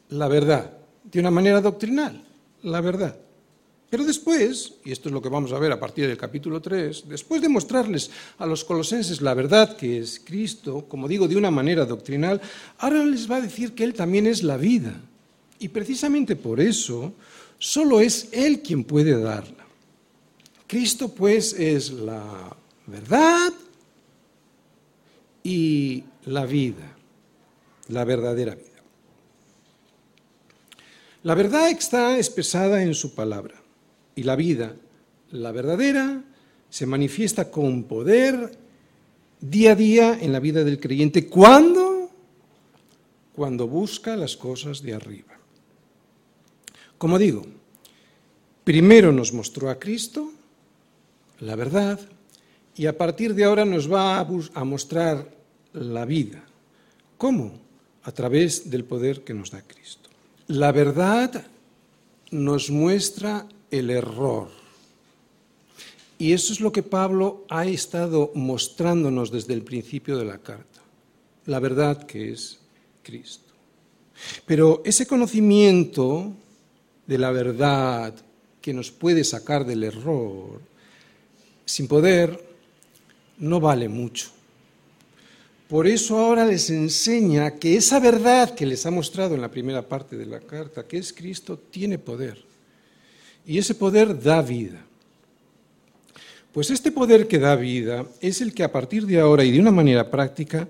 [0.09, 0.73] la verdad
[1.05, 2.25] de una manera doctrinal,
[2.65, 3.17] la verdad.
[3.89, 7.05] Pero después, y esto es lo que vamos a ver a partir del capítulo 3,
[7.09, 11.53] después de mostrarles a los colosenses la verdad que es Cristo, como digo, de una
[11.53, 12.41] manera doctrinal,
[12.79, 15.01] ahora les va a decir que Él también es la vida.
[15.61, 17.15] Y precisamente por eso,
[17.59, 19.65] solo es Él quien puede darla.
[20.67, 23.53] Cristo pues es la verdad
[25.43, 26.97] y la vida,
[27.89, 28.71] la verdadera vida.
[31.23, 33.55] La verdad está expresada en su palabra
[34.15, 34.75] y la vida,
[35.31, 36.23] la verdadera,
[36.71, 38.59] se manifiesta con poder
[39.41, 41.29] día a día en la vida del creyente.
[41.29, 42.11] ¿Cuándo?
[43.35, 45.39] Cuando busca las cosas de arriba.
[47.05, 47.45] Como digo,
[48.65, 50.33] primero nos mostró a Cristo,
[51.41, 52.01] la verdad,
[52.75, 55.29] y a partir de ahora nos va a, mostrar
[55.75, 56.43] la vida.
[57.19, 57.61] ¿Cómo?
[58.05, 60.09] A través del poder que nos da Cristo.
[60.47, 61.45] La verdad
[62.31, 64.49] nos muestra el error.
[66.17, 70.81] Y eso es lo que Pablo ha estado mostrándonos desde el principio de la carta,
[71.45, 72.61] la verdad que es
[73.03, 73.53] Cristo.
[74.47, 76.33] Pero ese conocimiento
[77.07, 78.15] de la verdad
[78.61, 80.61] que nos puede sacar del error,
[81.65, 82.43] sin poder,
[83.39, 84.31] no vale mucho.
[85.69, 89.83] Por eso ahora les enseña que esa verdad que les ha mostrado en la primera
[89.83, 92.43] parte de la carta, que es Cristo, tiene poder.
[93.47, 94.85] Y ese poder da vida.
[96.53, 99.61] Pues este poder que da vida es el que a partir de ahora y de
[99.61, 100.69] una manera práctica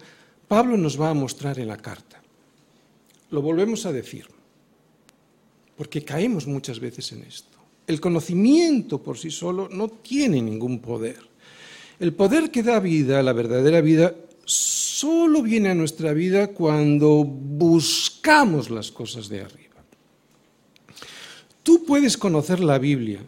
[0.49, 2.23] Pablo nos va a mostrar en la carta.
[3.31, 4.27] Lo volvemos a decir,
[5.77, 7.59] porque caemos muchas veces en esto.
[7.87, 11.19] El conocimiento por sí solo no tiene ningún poder.
[12.01, 18.71] El poder que da vida, la verdadera vida, solo viene a nuestra vida cuando buscamos
[18.71, 19.85] las cosas de arriba.
[21.63, 23.21] Tú puedes conocer la Biblia,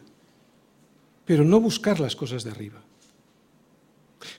[1.24, 2.82] pero no buscar las cosas de arriba.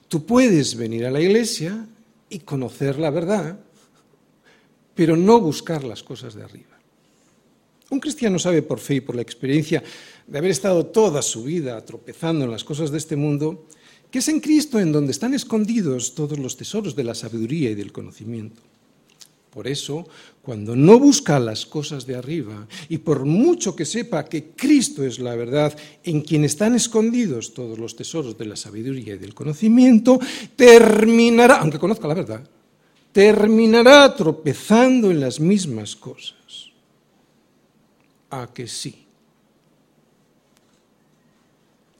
[0.08, 1.88] Tú puedes venir a la iglesia
[2.30, 3.60] y conocer la verdad,
[4.96, 6.66] pero no buscar las cosas de arriba.
[7.89, 9.82] Un cristiano sabe por fe y por la experiencia
[10.28, 13.65] de haber estado toda su vida tropezando en las cosas de este mundo,
[14.12, 17.76] que es en Cristo en donde están escondidos todos los tesoros de la sabiduría y
[17.76, 18.62] del conocimiento.
[19.50, 20.06] Por eso,
[20.43, 25.17] cuando no busca las cosas de arriba, y por mucho que sepa que Cristo es
[25.19, 30.19] la verdad, en quien están escondidos todos los tesoros de la sabiduría y del conocimiento,
[30.56, 32.47] terminará, aunque conozca la verdad,
[33.12, 36.66] terminará tropezando en las mismas cosas.
[38.29, 39.05] ¿A que sí?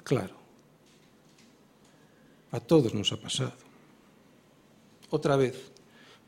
[0.04, 0.36] Claro,
[2.52, 3.54] a todos nos ha pasado.
[5.10, 5.56] Otra vez,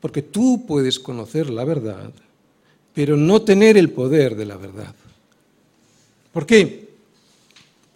[0.00, 2.12] porque tú puedes conocer la verdad,
[2.94, 4.94] pero no tener el poder de la verdad.
[6.32, 6.90] ¿Por qué?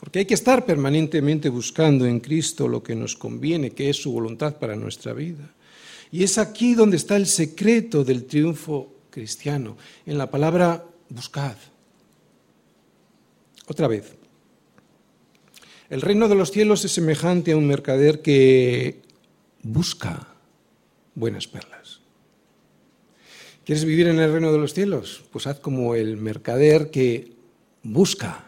[0.01, 4.13] Porque hay que estar permanentemente buscando en Cristo lo que nos conviene, que es su
[4.13, 5.51] voluntad para nuestra vida.
[6.13, 11.57] Y es aquí donde está el secreto del triunfo cristiano, en la palabra buscad.
[13.67, 14.17] Otra vez,
[15.89, 19.03] el reino de los cielos es semejante a un mercader que
[19.63, 20.29] busca
[21.15, 22.01] buenas perlas.
[23.65, 25.25] ¿Quieres vivir en el reino de los cielos?
[25.33, 27.33] Pues haz como el mercader que
[27.83, 28.45] busca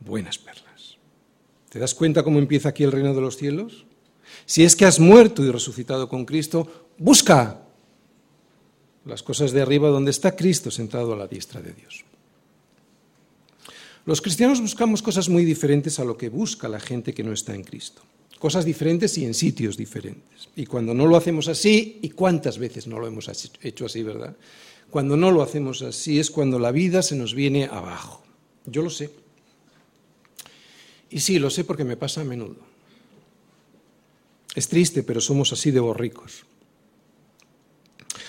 [0.00, 0.96] buenas perlas.
[1.68, 3.84] ¿Te das cuenta cómo empieza aquí el reino de los cielos?
[4.46, 7.60] Si es que has muerto y resucitado con Cristo, busca
[9.04, 12.05] las cosas de arriba donde está Cristo sentado a la diestra de Dios.
[14.06, 17.56] Los cristianos buscamos cosas muy diferentes a lo que busca la gente que no está
[17.56, 18.02] en Cristo.
[18.38, 20.48] Cosas diferentes y en sitios diferentes.
[20.54, 23.28] Y cuando no lo hacemos así, ¿y cuántas veces no lo hemos
[23.62, 24.36] hecho así, verdad?
[24.90, 28.22] Cuando no lo hacemos así es cuando la vida se nos viene abajo.
[28.66, 29.10] Yo lo sé.
[31.10, 32.58] Y sí, lo sé porque me pasa a menudo.
[34.54, 36.44] Es triste, pero somos así de borricos.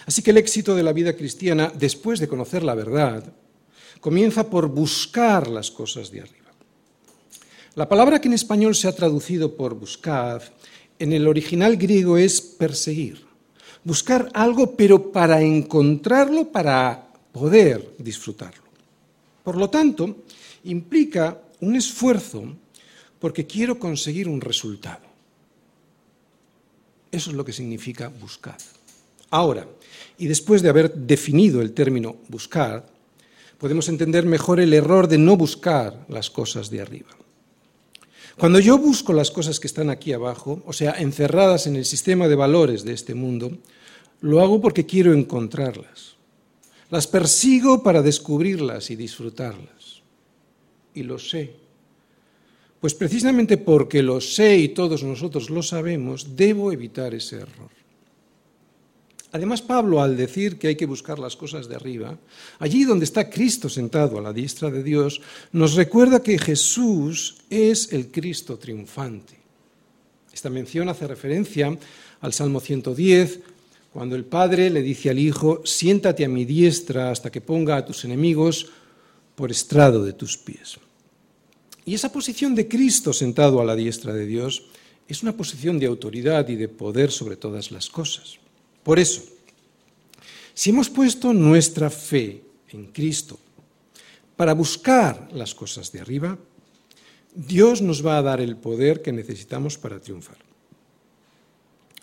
[0.08, 3.32] Así que el éxito de la vida cristiana, después de conocer la verdad,
[4.00, 6.52] comienza por buscar las cosas de arriba.
[7.76, 10.42] La palabra que en español se ha traducido por buscar,
[11.00, 13.26] en el original griego es perseguir.
[13.84, 18.64] Buscar algo, pero para encontrarlo, para poder disfrutarlo.
[19.44, 20.24] Por lo tanto,
[20.64, 22.56] implica un esfuerzo
[23.20, 25.06] porque quiero conseguir un resultado.
[27.12, 28.58] Eso es lo que significa buscar.
[29.30, 29.68] Ahora,
[30.18, 32.97] y después de haber definido el término buscar,
[33.58, 37.10] podemos entender mejor el error de no buscar las cosas de arriba.
[38.38, 42.28] Cuando yo busco las cosas que están aquí abajo, o sea, encerradas en el sistema
[42.28, 43.58] de valores de este mundo,
[44.22, 46.16] lo hago porque quiero encontrarlas.
[46.90, 50.02] Las persigo para descubrirlas y disfrutarlas.
[50.94, 51.56] Y lo sé.
[52.80, 57.77] Pues precisamente porque lo sé y todos nosotros lo sabemos, debo evitar ese error.
[59.32, 62.18] Además, Pablo, al decir que hay que buscar las cosas de arriba,
[62.60, 67.92] allí donde está Cristo sentado a la diestra de Dios, nos recuerda que Jesús es
[67.92, 69.36] el Cristo triunfante.
[70.32, 71.78] Esta mención hace referencia
[72.22, 73.40] al Salmo 110,
[73.92, 77.86] cuando el Padre le dice al Hijo, siéntate a mi diestra hasta que ponga a
[77.86, 78.68] tus enemigos
[79.36, 80.78] por estrado de tus pies.
[81.86, 84.64] Y esa posición de Cristo sentado a la diestra de Dios
[85.08, 88.40] es una posición de autoridad y de poder sobre todas las cosas.
[88.88, 89.22] Por eso,
[90.54, 93.38] si hemos puesto nuestra fe en Cristo
[94.38, 96.38] para buscar las cosas de arriba,
[97.36, 100.38] Dios nos va a dar el poder que necesitamos para triunfar.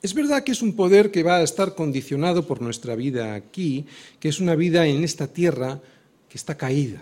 [0.03, 3.87] Es verdad que es un poder que va a estar condicionado por nuestra vida aquí,
[4.21, 5.81] que es una vida en esta tierra
[6.29, 7.01] que está caída.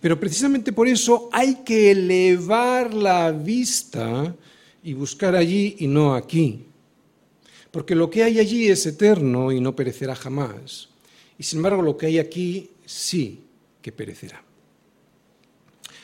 [0.00, 4.36] Pero precisamente por eso hay que elevar la vista
[4.84, 6.67] y buscar allí y no aquí
[7.70, 10.88] porque lo que hay allí es eterno y no perecerá jamás.
[11.38, 13.44] Y sin embargo lo que hay aquí sí
[13.82, 14.42] que perecerá.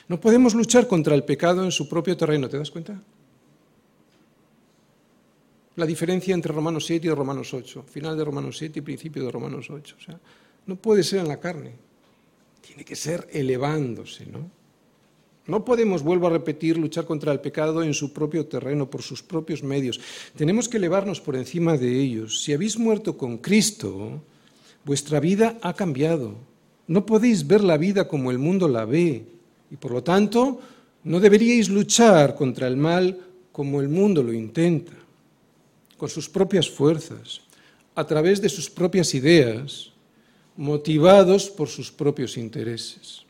[0.08, 3.00] No podemos luchar contra el pecado en su propio terreno, ¿te das cuenta?
[5.76, 9.30] La diferencia entre Romanos 7 y Romanos 8, final de Romanos 7 y principio de
[9.32, 9.96] Romanos 8.
[9.98, 10.20] O sea,
[10.66, 11.72] no puede ser en la carne,
[12.60, 14.50] tiene que ser elevándose, ¿no?
[15.46, 19.22] No podemos, vuelvo a repetir, luchar contra el pecado en su propio terreno, por sus
[19.22, 20.00] propios medios.
[20.36, 22.42] Tenemos que elevarnos por encima de ellos.
[22.42, 24.22] Si habéis muerto con Cristo,
[24.84, 26.34] vuestra vida ha cambiado.
[26.86, 29.26] No podéis ver la vida como el mundo la ve.
[29.70, 30.60] Y por lo tanto,
[31.04, 33.20] no deberíais luchar contra el mal
[33.52, 34.92] como el mundo lo intenta,
[35.96, 37.40] con sus propias fuerzas,
[37.94, 39.92] a través de sus propias ideas,
[40.56, 43.23] motivados por sus propios intereses.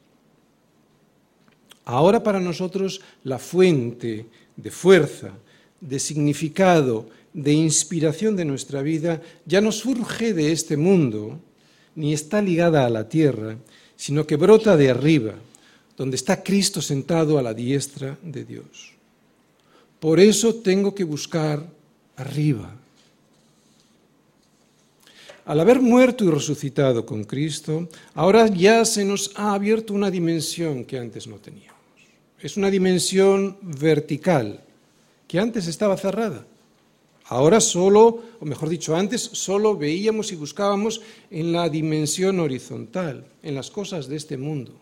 [1.84, 5.32] Ahora para nosotros la fuente de fuerza,
[5.80, 11.38] de significado, de inspiración de nuestra vida ya no surge de este mundo,
[11.96, 13.56] ni está ligada a la tierra,
[13.96, 15.34] sino que brota de arriba,
[15.96, 18.92] donde está Cristo sentado a la diestra de Dios.
[20.00, 21.64] Por eso tengo que buscar
[22.16, 22.74] arriba.
[25.44, 30.84] Al haber muerto y resucitado con Cristo, ahora ya se nos ha abierto una dimensión
[30.84, 31.73] que antes no teníamos.
[32.44, 34.60] Es una dimensión vertical
[35.26, 36.44] que antes estaba cerrada.
[37.24, 43.54] Ahora solo, o mejor dicho, antes solo veíamos y buscábamos en la dimensión horizontal, en
[43.54, 44.78] las cosas de este mundo.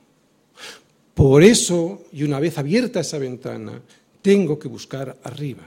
[1.14, 3.80] Por eso, y una vez abierta esa ventana,
[4.22, 5.62] tengo que buscar arriba.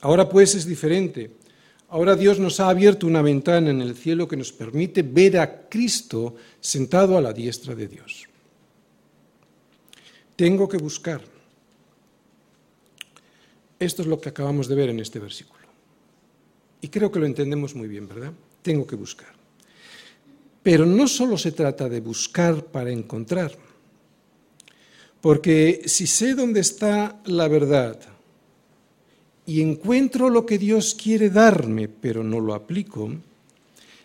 [0.00, 1.32] Ahora pues es diferente.
[1.90, 5.68] Ahora Dios nos ha abierto una ventana en el cielo que nos permite ver a
[5.68, 8.26] Cristo sentado a la diestra de Dios.
[10.36, 11.20] Tengo que buscar.
[13.78, 15.64] Esto es lo que acabamos de ver en este versículo.
[16.80, 18.32] Y creo que lo entendemos muy bien, ¿verdad?
[18.62, 19.32] Tengo que buscar.
[20.62, 23.52] Pero no solo se trata de buscar para encontrar,
[25.20, 27.98] porque si sé dónde está la verdad
[29.46, 33.10] y encuentro lo que Dios quiere darme, pero no lo aplico,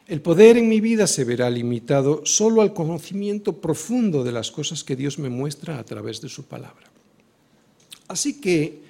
[0.10, 4.84] el poder en mi vida se verá limitado solo al conocimiento profundo de las cosas
[4.84, 6.92] que Dios me muestra a través de su palabra.
[8.08, 8.90] Así que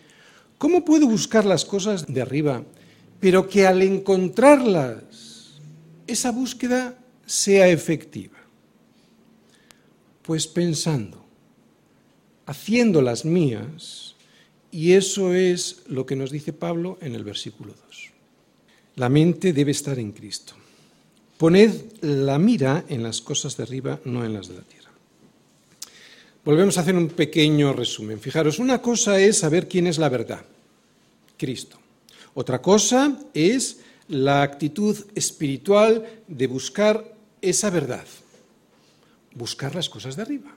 [0.59, 2.65] ¿Cómo puedo buscar las cosas de arriba,
[3.21, 5.57] pero que al encontrarlas,
[6.05, 8.37] esa búsqueda sea efectiva?
[10.21, 11.25] Pues pensando,
[12.45, 14.15] haciendo las mías,
[14.69, 18.11] y eso es lo que nos dice Pablo en el versículo 2.
[18.97, 20.55] La mente debe estar en Cristo.
[21.39, 21.71] Poned
[22.01, 24.91] la mira en las cosas de arriba, no en las de la tierra.
[26.43, 28.19] Volvemos a hacer un pequeño resumen.
[28.19, 30.43] Fijaros, una cosa es saber quién es la verdad,
[31.37, 31.79] Cristo.
[32.33, 38.05] Otra cosa es la actitud espiritual de buscar esa verdad,
[39.33, 40.53] buscar las cosas de arriba,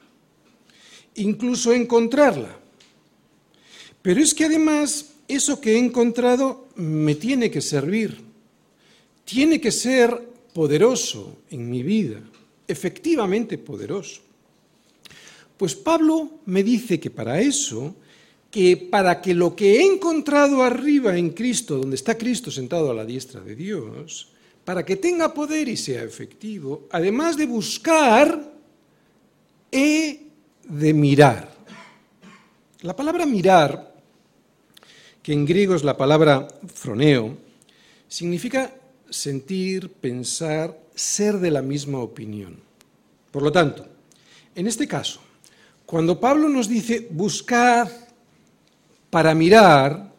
[1.14, 2.59] incluso encontrarla.
[4.03, 8.21] Pero es que además eso que he encontrado me tiene que servir,
[9.25, 12.21] tiene que ser poderoso en mi vida,
[12.67, 14.21] efectivamente poderoso.
[15.57, 17.95] Pues Pablo me dice que para eso,
[18.51, 22.95] que para que lo que he encontrado arriba en Cristo, donde está Cristo sentado a
[22.95, 24.29] la diestra de Dios,
[24.65, 28.53] para que tenga poder y sea efectivo, además de buscar,
[29.71, 30.21] he
[30.65, 31.53] de mirar.
[32.83, 33.95] La palabra mirar,
[35.23, 37.37] que en griego es la palabra froneo,
[38.09, 38.75] significa
[39.12, 42.57] sentir, pensar, ser de la misma opinión.
[43.31, 43.87] Por lo tanto,
[44.55, 45.20] en este caso,
[45.87, 47.90] cuando Pablo nos dice buscar
[49.11, 50.11] para mirar,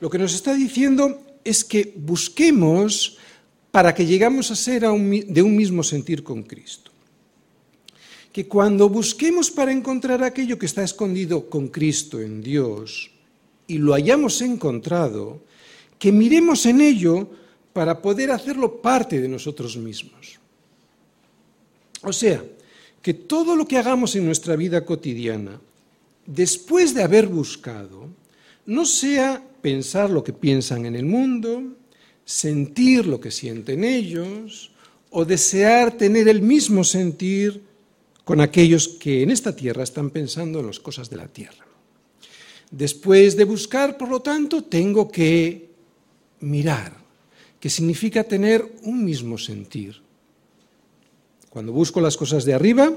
[0.00, 3.16] lo que nos está diciendo es que busquemos
[3.70, 6.90] para que llegamos a ser de un mismo sentir con Cristo.
[8.32, 13.10] Que cuando busquemos para encontrar aquello que está escondido con Cristo en Dios
[13.66, 15.42] y lo hayamos encontrado,
[15.98, 17.28] que miremos en ello
[17.72, 20.38] para poder hacerlo parte de nosotros mismos.
[22.02, 22.42] O sea,
[23.02, 25.60] que todo lo que hagamos en nuestra vida cotidiana,
[26.26, 28.08] después de haber buscado,
[28.66, 31.62] no sea pensar lo que piensan en el mundo,
[32.24, 34.70] sentir lo que sienten ellos,
[35.10, 37.62] o desear tener el mismo sentir
[38.24, 41.66] con aquellos que en esta tierra están pensando en las cosas de la tierra.
[42.70, 45.68] Después de buscar, por lo tanto, tengo que
[46.38, 46.99] mirar,
[47.60, 50.00] que significa tener un mismo sentir.
[51.50, 52.92] Cuando busco las cosas de arriba,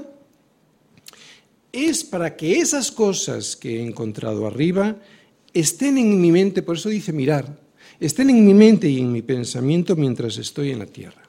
[1.70, 4.96] es para que esas cosas que he encontrado arriba
[5.52, 7.58] estén en mi mente, por eso dice mirar,
[8.00, 11.22] estén en mi mente y en mi pensamiento mientras estoy en la tierra.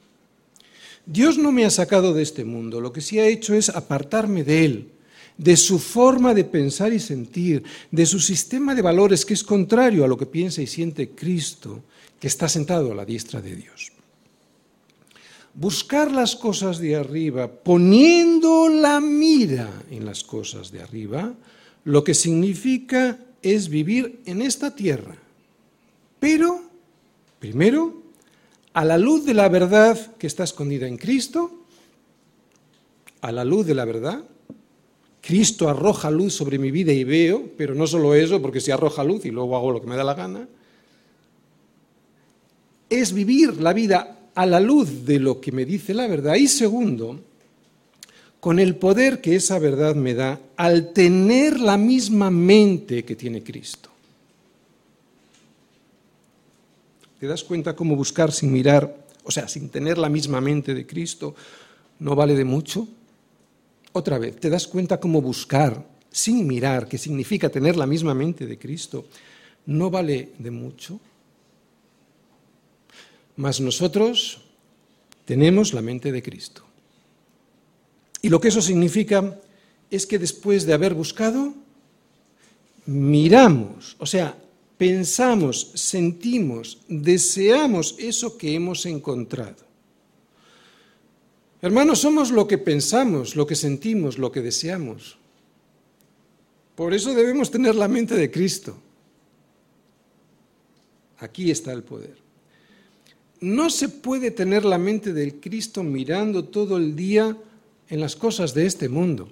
[1.05, 4.43] Dios no me ha sacado de este mundo, lo que sí ha hecho es apartarme
[4.43, 4.87] de Él,
[5.37, 10.05] de su forma de pensar y sentir, de su sistema de valores que es contrario
[10.05, 11.83] a lo que piensa y siente Cristo,
[12.25, 13.93] que está sentado a la diestra de Dios
[15.53, 21.35] buscar las cosas de arriba, poniendo la mira en las cosas de arriba,
[21.83, 25.15] lo que significa es vivir en esta tierra.
[26.19, 26.61] Pero,
[27.37, 28.01] primero,
[28.73, 31.51] a la luz de la verdad que está escondida en Cristo,
[33.21, 34.23] a la luz de la verdad,
[35.21, 39.03] Cristo arroja luz sobre mi vida y veo, pero no solo eso, porque si arroja
[39.03, 40.49] luz y luego hago lo que me da la gana,
[42.89, 46.47] es vivir la vida a la luz de lo que me dice la verdad y
[46.47, 47.19] segundo,
[48.39, 53.41] con el poder que esa verdad me da al tener la misma mente que tiene
[53.41, 53.89] Cristo.
[57.19, 60.85] ¿Te das cuenta cómo buscar sin mirar, o sea, sin tener la misma mente de
[60.85, 61.33] Cristo,
[61.99, 62.87] no vale de mucho?
[63.93, 68.45] Otra vez, ¿te das cuenta cómo buscar sin mirar, que significa tener la misma mente
[68.45, 69.05] de Cristo,
[69.65, 70.99] no vale de mucho?
[73.35, 74.41] Mas nosotros
[75.25, 76.63] tenemos la mente de Cristo.
[78.21, 79.39] Y lo que eso significa
[79.91, 81.53] es que después de haber buscado,
[82.85, 84.37] miramos, o sea,
[84.77, 89.63] pensamos, sentimos, deseamos eso que hemos encontrado.
[91.61, 95.17] Hermanos, somos lo que pensamos, lo que sentimos, lo que deseamos.
[96.75, 98.77] Por eso debemos tener la mente de Cristo.
[101.19, 102.24] Aquí está el poder.
[103.45, 107.37] No se puede tener la mente del Cristo mirando todo el día
[107.87, 109.29] en las cosas de este mundo,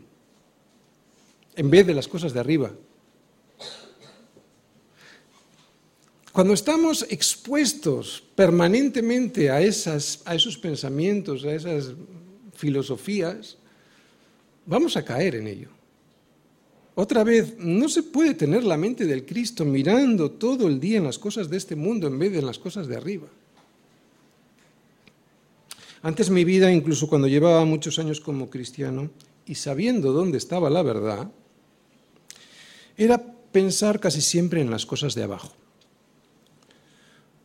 [1.55, 2.72] en vez de las cosas de arriba.
[6.32, 11.93] Cuando estamos expuestos permanentemente a, esas, a esos pensamientos, a esas
[12.53, 13.57] filosofías,
[14.68, 15.70] vamos a caer en ello.
[16.93, 21.05] Otra vez, no se puede tener la mente del Cristo mirando todo el día en
[21.05, 23.28] las cosas de este mundo en vez de en las cosas de arriba.
[26.04, 29.10] Antes mi vida, incluso cuando llevaba muchos años como cristiano
[29.45, 31.32] y sabiendo dónde estaba la verdad,
[32.97, 33.18] era
[33.54, 35.54] pensar casi siempre en las cosas de abajo.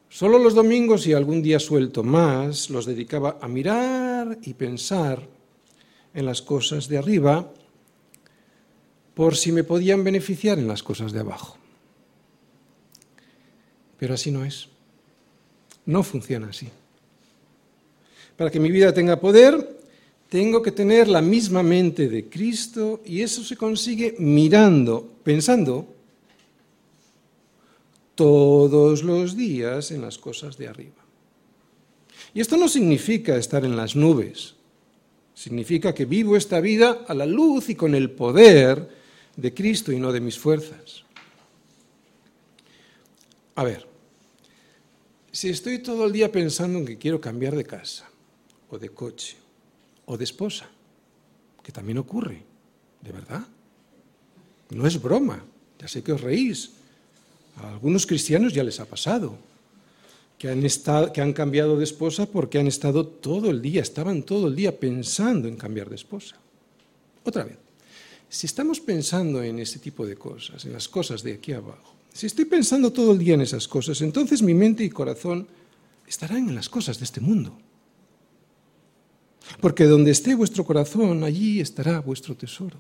[0.09, 5.23] Solo los domingos y algún día suelto más los dedicaba a mirar y pensar
[6.13, 7.53] en las cosas de arriba
[9.15, 11.59] por si me podían beneficiar en las cosas de abajo.
[13.99, 14.69] Pero así no es.
[15.87, 16.69] No funciona así.
[18.39, 19.79] Para que mi vida tenga poder,
[20.29, 25.93] tengo que tener la misma mente de Cristo y eso se consigue mirando, pensando
[28.15, 31.05] todos los días en las cosas de arriba.
[32.33, 34.55] Y esto no significa estar en las nubes,
[35.35, 38.89] significa que vivo esta vida a la luz y con el poder
[39.35, 41.03] de Cristo y no de mis fuerzas.
[43.57, 43.85] A ver,
[45.33, 48.08] si estoy todo el día pensando en que quiero cambiar de casa,
[48.71, 49.37] o de coche,
[50.07, 50.69] o de esposa,
[51.63, 52.43] que también ocurre,
[53.03, 53.47] de verdad,
[54.71, 55.45] no es broma,
[55.79, 56.73] ya sé que os reís,
[57.57, 59.37] a algunos cristianos ya les ha pasado,
[60.39, 64.23] que han, estado, que han cambiado de esposa porque han estado todo el día, estaban
[64.23, 66.37] todo el día pensando en cambiar de esposa.
[67.25, 67.57] Otra vez,
[68.29, 72.27] si estamos pensando en ese tipo de cosas, en las cosas de aquí abajo, si
[72.27, 75.47] estoy pensando todo el día en esas cosas, entonces mi mente y corazón
[76.07, 77.59] estarán en las cosas de este mundo.
[79.61, 82.77] Porque donde esté vuestro corazón, allí estará vuestro tesoro.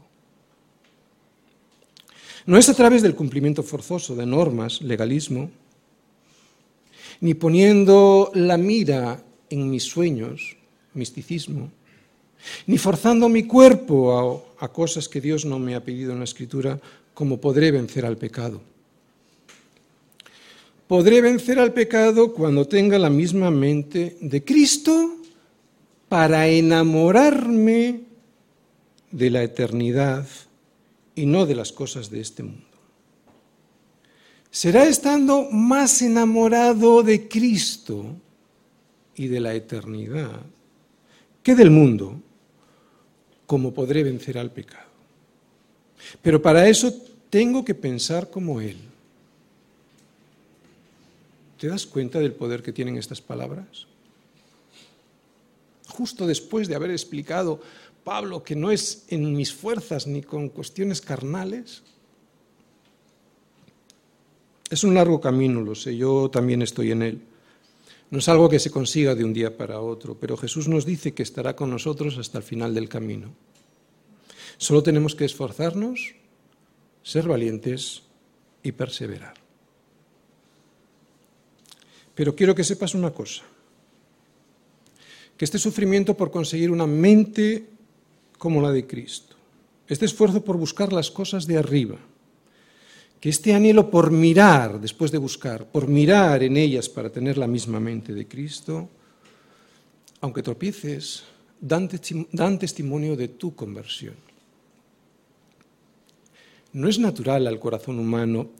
[2.47, 5.51] No es a través del cumplimiento forzoso de normas, legalismo,
[7.21, 10.57] ni poniendo la mira en mis sueños,
[10.95, 11.71] misticismo,
[12.67, 16.81] ni forzando mi cuerpo a, cosas que Dios no me ha pedido en la Escritura,
[17.15, 18.61] como podré vencer al pecado.
[20.87, 25.18] Podré vencer al pecado cuando tenga la misma mente de Cristo
[26.09, 28.03] para enamorarme
[29.11, 30.27] de la eternidad
[31.15, 32.65] y no de las cosas de este mundo.
[34.51, 38.17] Será estando más enamorado de Cristo
[39.15, 40.41] y de la eternidad
[41.43, 42.21] que del mundo
[43.47, 44.89] cómo podré vencer al pecado.
[46.23, 46.95] Pero para eso
[47.31, 48.77] tengo que pensar como Él.
[51.59, 53.87] ¿Te das cuenta del poder que tienen estas palabras?
[55.99, 57.61] Justo después de haber explicado
[58.05, 61.83] Pablo que no es en mis fuerzas ni con cuestiones carnales.
[64.71, 67.23] Es un largo camino, lo sé, yo también estoy en él.
[68.13, 71.15] No es algo que se consiga de un día para otro, pero Jesús nos dice
[71.15, 73.35] que estará con nosotros hasta el final del camino.
[74.57, 76.15] Solo tenemos que esforzarnos,
[77.03, 78.05] ser valientes
[78.63, 79.35] y perseverar.
[82.15, 83.43] Pero quiero que sepas una cosa,
[85.39, 87.65] que este sufrimiento por conseguir una mente
[88.37, 89.37] como la de Cristo,
[89.87, 91.97] este esfuerzo por buscar las cosas de arriba,
[93.21, 97.47] que este anhelo por mirar, después de buscar, por mirar en ellas para tener la
[97.47, 98.91] misma mente de Cristo,
[100.21, 101.23] aunque tropieces,
[101.61, 101.89] dan,
[102.59, 104.15] testimonio de tu conversión.
[106.73, 108.51] No es natural al corazón humano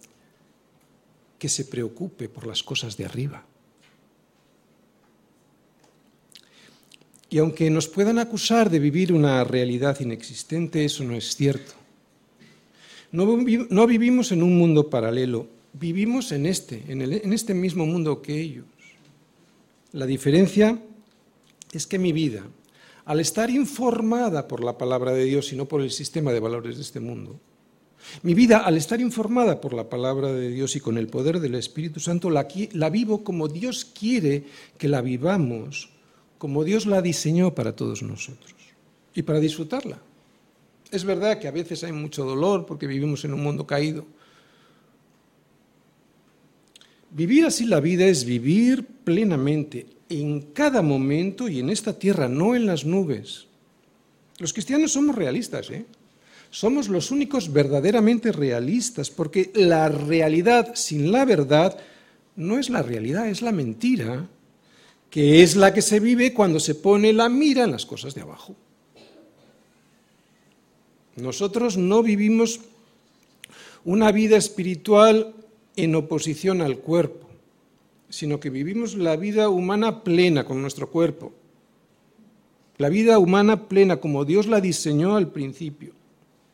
[1.39, 3.45] que se preocupe por las cosas de arriba.
[7.31, 11.73] Y aunque nos puedan acusar de vivir una realidad inexistente, eso no es cierto.
[13.13, 18.39] No, vivimos en un mundo paralelo, vivimos en este, en, en este mismo mundo que
[18.39, 18.67] ellos.
[19.93, 20.79] La diferencia
[21.73, 22.45] es que mi vida,
[23.05, 26.77] al estar informada por la palabra de Dios y no por el sistema de valores
[26.77, 27.41] de este mundo,
[28.23, 31.55] Mi vida, al estar informada por la palabra de Dios y con el poder del
[31.55, 34.45] Espíritu Santo, la, vivo como Dios quiere
[34.79, 35.91] que la vivamos,
[36.39, 38.55] como Dios la diseñó para todos nosotros
[39.15, 39.99] y para disfrutarla.
[40.91, 44.07] Es verdad que a veces hay mucho dolor porque vivimos en un mundo caído.
[47.11, 52.55] Vivir así la vida es vivir plenamente en cada momento y en esta tierra, no
[52.55, 53.47] en las nubes.
[54.39, 55.85] Los cristianos somos realistas, ¿eh?
[56.51, 61.79] Somos los únicos verdaderamente realistas, porque la realidad sin la verdad
[62.37, 64.29] no es la realidad, es la mentira,
[65.11, 68.21] que es la que se vive cuando se pone la mira en las cosas de
[68.21, 68.55] abajo.
[71.17, 72.61] Nosotros no vivimos
[73.85, 75.35] una vida espiritual
[75.77, 77.27] en oposición al cuerpo,
[78.09, 81.33] sino que vivimos la vida humana plena con nuestro cuerpo.
[82.77, 85.98] La vida humana plena como Dios la diseñó al principio.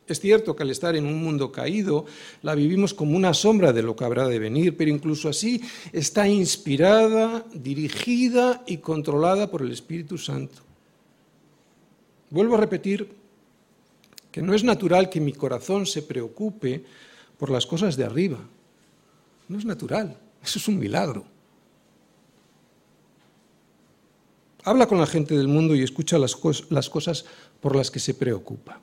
[0.07, 2.05] Es cierto que al estar en un mundo caído,
[2.43, 6.29] la vivimos como una sombra de lo que habrá de venir, pero incluso así está
[6.29, 10.63] inspirada, dirigida y controlada por el Espíritu Santo.
[12.29, 13.09] Vuelvo a repetir
[14.31, 16.85] que no es natural que mi corazón se preocupe
[17.39, 18.39] por las cosas de arriba.
[19.49, 21.25] No es natural, eso es un milagro.
[24.65, 27.25] Habla con la gente del mundo y escucha las, cosas
[27.61, 28.81] por las que se preocupa.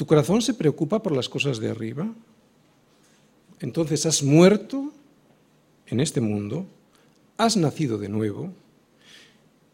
[0.00, 2.10] ¿Tu corazón se preocupa por las cosas de arriba?
[3.60, 4.94] Entonces has muerto
[5.88, 6.64] en este mundo,
[7.36, 8.50] has nacido de nuevo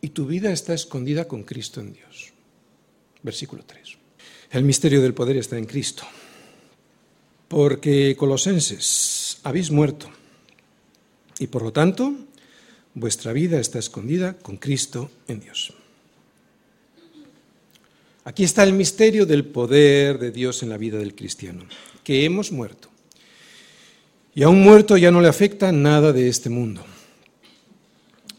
[0.01, 2.33] y tu vida está escondida con Cristo en Dios.
[3.23, 3.99] Versículo 3.
[4.51, 6.03] El misterio del poder está en Cristo.
[7.47, 10.11] Porque, colosenses, habéis muerto
[11.39, 12.13] y por lo tanto
[12.95, 15.73] vuestra vida está escondida con Cristo en Dios.
[18.27, 21.65] Aquí está el misterio del poder de Dios en la vida del cristiano,
[22.03, 22.89] que hemos muerto.
[24.35, 26.85] Y a un muerto ya no le afecta nada de este mundo.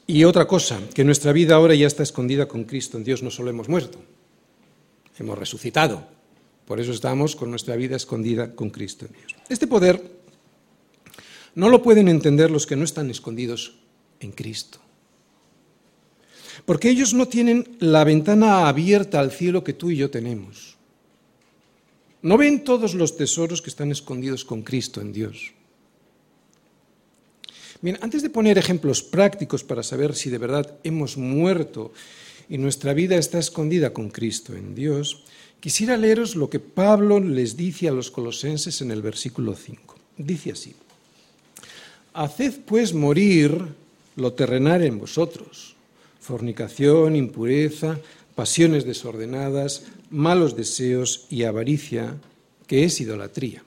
[0.05, 3.31] Y otra cosa, que nuestra vida ahora ya está escondida con Cristo en Dios, no
[3.31, 3.97] solo hemos muerto,
[5.19, 6.05] hemos resucitado.
[6.65, 9.35] Por eso estamos con nuestra vida escondida con Cristo en Dios.
[9.47, 10.03] Este poder
[11.55, 13.79] no lo pueden entender los que no están escondidos
[14.19, 14.79] en Cristo.
[16.67, 20.75] Porque ellos no tienen la ventana abierta al cielo que tú y yo tenemos.
[22.21, 25.53] No ven todos los tesoros que están escondidos con Cristo en Dios.
[27.81, 31.93] Bien, antes de poner ejemplos prácticos para saber si de verdad hemos muerto
[32.49, 35.23] y nuestra vida está escondida con Cristo en Dios,
[35.61, 39.95] quisiera leeros lo que Pablo les dice a los colosenses en el versículo 5.
[40.17, 40.75] Dice así,
[42.13, 43.57] Haced pues morir
[44.17, 45.76] lo terrenal en vosotros
[46.27, 47.99] fornicación, impureza,
[48.35, 52.19] pasiones desordenadas, malos deseos y avaricia,
[52.67, 53.63] que es idolatría.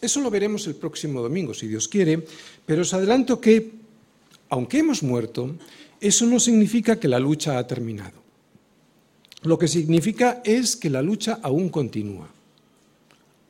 [0.00, 2.24] Eso lo veremos el próximo domingo, si Dios quiere,
[2.64, 3.76] pero os adelanto que,
[4.48, 5.54] aunque hemos muerto,
[6.00, 8.16] eso no significa que la lucha ha terminado.
[9.42, 12.32] Lo que significa es que la lucha aún continúa.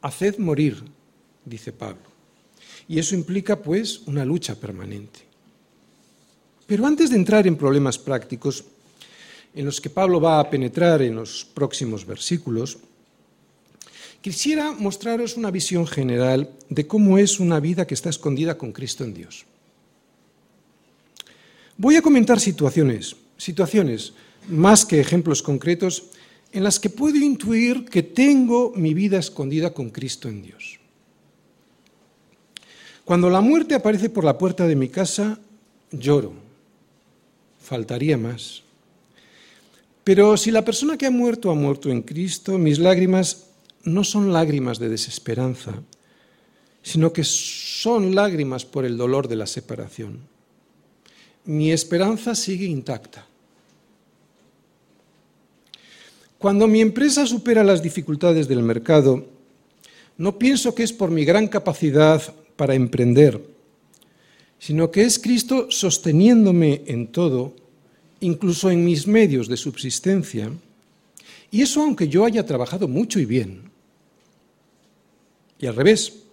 [0.03, 0.83] Haced morir,
[1.45, 2.11] dice Pablo.
[2.89, 5.30] Y eso implica, pues, una lucha permanente.
[6.71, 8.63] Pero antes de entrar en problemas prácticos,
[9.59, 12.79] en los que Pablo va a penetrar en los próximos versículos,
[14.23, 19.03] quisiera mostraros una visión general de cómo es una vida que está escondida con Cristo
[19.03, 19.45] en Dios.
[21.77, 24.13] Voy a comentar situaciones, situaciones
[24.47, 26.05] más que ejemplos concretos,
[26.53, 30.79] en las que puedo intuir que tengo mi vida escondida con Cristo en Dios.
[33.05, 35.37] Cuando la muerte aparece por la puerta de mi casa,
[35.91, 36.50] lloro
[37.71, 38.63] faltaría más.
[40.03, 43.47] Pero si la persona que ha muerto ha muerto en Cristo, mis lágrimas
[43.85, 45.75] no son lágrimas de desesperanza,
[46.83, 50.19] sino que son lágrimas por el dolor de la separación.
[51.45, 53.25] Mi esperanza sigue intacta.
[56.39, 59.27] Cuando mi empresa supera las dificultades del mercado,
[60.19, 62.21] no pienso que es por mi gran capacidad
[62.57, 63.41] para emprender,
[64.61, 67.57] sino que es Cristo sosteniéndome en todo
[68.21, 70.53] incluso en mis medios de subsistencia,
[71.51, 73.71] y eso aunque yo haya trabajado mucho y bien.
[75.59, 76.25] Y al revés,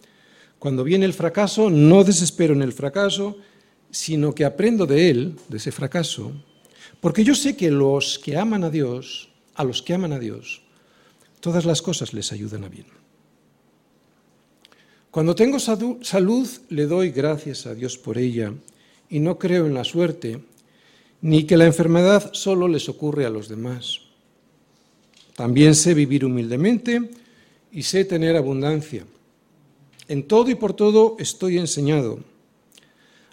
[0.60, 3.38] cuando viene el fracaso, no desespero en el fracaso,
[3.90, 6.34] sino que aprendo de él, de ese fracaso,
[7.00, 10.62] porque yo sé que los que aman a Dios, a los que aman a Dios,
[11.40, 12.97] todas las cosas les ayudan a bien.
[15.18, 18.54] Cuando tengo salud, le doy gracias a Dios por ella
[19.10, 20.44] y no creo en la suerte,
[21.22, 24.02] ni que la enfermedad solo les ocurre a los demás.
[25.36, 27.10] También sé vivir humildemente
[27.72, 29.08] y sé tener abundancia.
[30.08, 32.20] En todo y por todo estoy enseñado,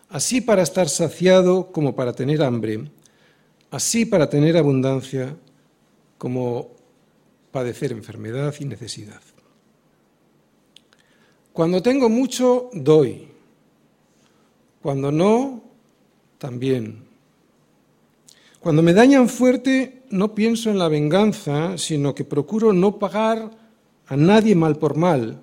[0.09, 2.89] así para estar saciado como para tener hambre,
[3.70, 5.37] así para tener abundancia
[6.16, 6.70] como
[7.53, 9.20] padecer enfermedad y necesidad.
[11.55, 13.28] Cuando tengo mucho, doy.
[14.82, 15.62] Cuando no,
[16.36, 17.05] también.
[18.59, 23.52] Cuando me dañan fuerte, no pienso en la venganza, sino que procuro no pagar
[24.09, 25.40] a nadie mal por mal.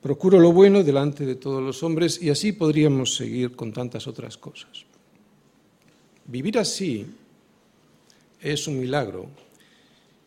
[0.00, 4.38] Procuro lo bueno delante de todos los hombres y así podríamos seguir con tantas otras
[4.38, 4.84] cosas.
[6.26, 7.04] Vivir así
[8.40, 9.26] es un milagro.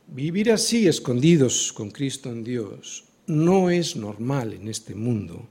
[0.08, 5.48] Vivir así escondidos con Cristo en Dios no es normal en este mundo,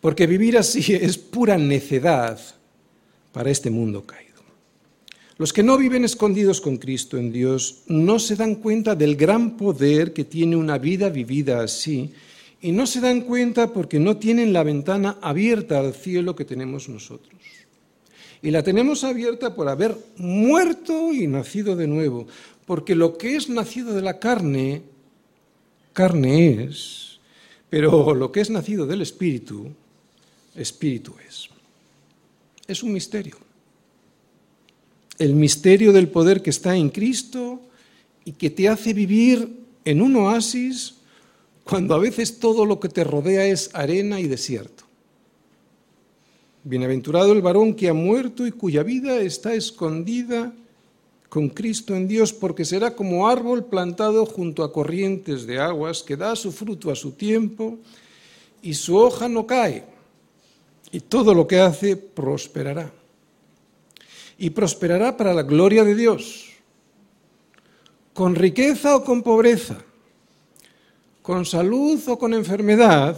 [0.00, 2.38] porque vivir así es pura necedad
[3.32, 4.32] para este mundo caído.
[5.38, 9.56] Los que no viven escondidos con Cristo en Dios no se dan cuenta del gran
[9.56, 12.12] poder que tiene una vida vivida así
[12.60, 16.88] y no se dan cuenta porque no tienen la ventana abierta al cielo que tenemos
[16.88, 17.40] nosotros.
[18.40, 22.26] Y la tenemos abierta por haber muerto y nacido de nuevo,
[22.66, 24.82] porque lo que es nacido de la carne,
[25.92, 27.18] carne es,
[27.70, 29.68] pero lo que es nacido del Espíritu,
[30.54, 31.48] Espíritu es.
[32.66, 33.36] Es un misterio
[35.22, 37.60] el misterio del poder que está en Cristo
[38.24, 40.96] y que te hace vivir en un oasis
[41.64, 44.82] cuando a veces todo lo que te rodea es arena y desierto.
[46.64, 50.52] Bienaventurado el varón que ha muerto y cuya vida está escondida
[51.32, 56.14] con Cristo en Dios, porque será como árbol plantado junto a corrientes de aguas, que
[56.14, 57.78] da su fruto a su tiempo
[58.60, 59.86] y su hoja no cae,
[60.90, 62.92] y todo lo que hace prosperará
[64.36, 66.50] y prosperará para la gloria de Dios,
[68.12, 69.78] con riqueza o con pobreza,
[71.22, 73.16] con salud o con enfermedad,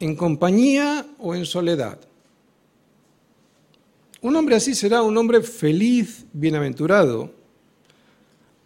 [0.00, 1.98] en compañía o en soledad.
[4.24, 7.30] Un hombre así será un hombre feliz, bienaventurado,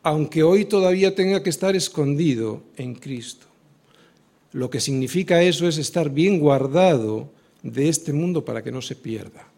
[0.04, 3.48] aunque hoy todavía tenga que estar escondido en Cristo.
[4.52, 7.28] Lo que significa eso es estar bien guardado
[7.64, 9.48] de este mundo para que no se pierda.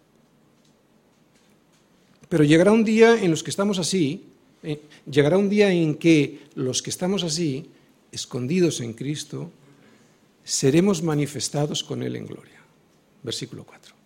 [2.31, 4.25] Pero llegará un día en los que estamos así,
[4.63, 7.69] eh, llegará un día en que los que estamos así,
[8.11, 9.51] escondidos en Cristo,
[10.45, 12.63] seremos manifestados con Él en gloria.
[13.23, 14.00] Versículo 4.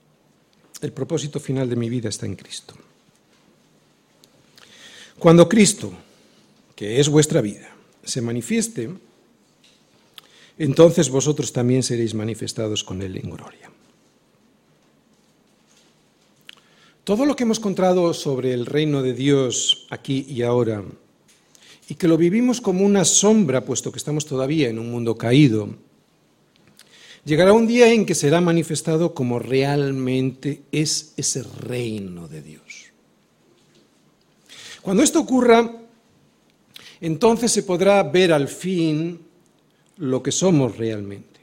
[0.85, 2.75] El propósito final de mi vida está en Cristo.
[5.19, 5.95] Cuando Cristo,
[6.77, 7.75] que es vuestra vida,
[8.05, 8.91] se manifieste,
[10.59, 13.71] entonces vosotros también seréis manifestados con Él en gloria.
[17.05, 20.85] Todo lo que hemos encontrado sobre el reino de Dios aquí y ahora,
[21.89, 25.71] y que lo vivimos como una sombra, puesto que estamos todavía en un mundo caído,
[27.25, 32.93] llegará un día en que será manifestado como realmente es ese reino de Dios.
[34.83, 35.71] Cuando esto ocurra,
[37.01, 39.21] entonces se podrá ver al fin
[39.97, 41.41] lo que somos realmente.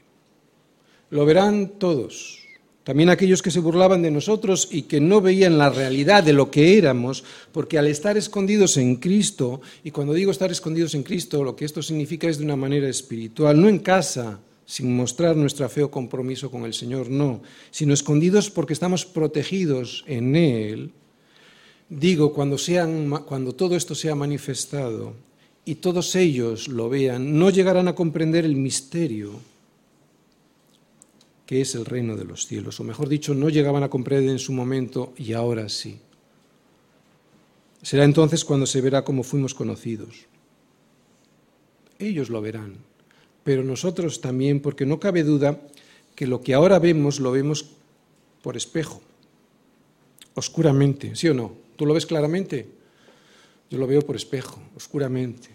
[1.10, 2.42] Lo verán todos
[2.84, 6.50] también aquellos que se burlaban de nosotros y que no veían la realidad de lo
[6.50, 7.22] que éramos,
[7.52, 11.64] porque al estar escondidos en Cristo, y cuando digo estar escondidos en Cristo, lo que
[11.64, 15.90] esto significa es de una manera espiritual, no en casa, sin mostrar nuestra fe o
[15.90, 20.92] compromiso con el Señor, no, sino escondidos porque estamos protegidos en Él.
[21.88, 25.14] Digo, cuando, sean, cuando todo esto sea manifestado
[25.64, 29.40] y todos ellos lo vean, no llegarán a comprender el misterio
[31.46, 34.38] que es el reino de los cielos, o mejor dicho, no llegaban a comprender en
[34.38, 35.98] su momento y ahora sí.
[37.82, 40.26] Será entonces cuando se verá cómo fuimos conocidos.
[41.98, 42.78] Ellos lo verán,
[43.44, 45.60] pero nosotros también, porque no cabe duda
[46.14, 47.66] que lo que ahora vemos lo vemos
[48.42, 49.00] por espejo,
[50.34, 51.54] oscuramente, ¿sí o no?
[51.76, 52.68] ¿Tú lo ves claramente?
[53.70, 55.48] Yo lo veo por espejo, oscuramente,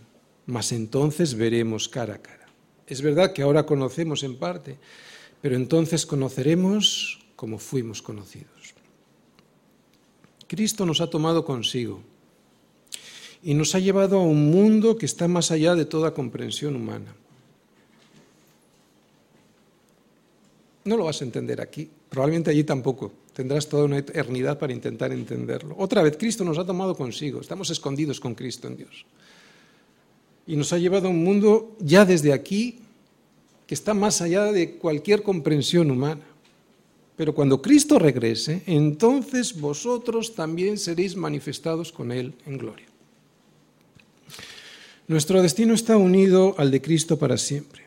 [0.45, 2.47] mas entonces veremos cara a cara.
[2.87, 4.77] Es verdad que ahora conocemos en parte,
[5.41, 8.73] pero entonces conoceremos como fuimos conocidos.
[10.47, 12.01] Cristo nos ha tomado consigo
[13.43, 17.13] y nos ha llevado a un mundo que está más allá de toda comprensión humana.
[20.87, 23.11] No lo vas a entender aquí, probablemente allí tampoco.
[23.33, 25.75] Tendrás toda una eternidad para intentar entenderlo.
[25.77, 29.05] Otra vez, Cristo nos ha tomado consigo, estamos escondidos con Cristo en Dios.
[30.47, 32.79] Y nos ha llevado a un mundo ya desde aquí
[33.67, 36.23] que está más allá de cualquier comprensión humana.
[37.17, 42.85] Pero cuando Cristo regrese, entonces vosotros también seréis manifestados con Él en gloria.
[45.09, 47.86] Nuestro destino está unido al de Cristo para siempre.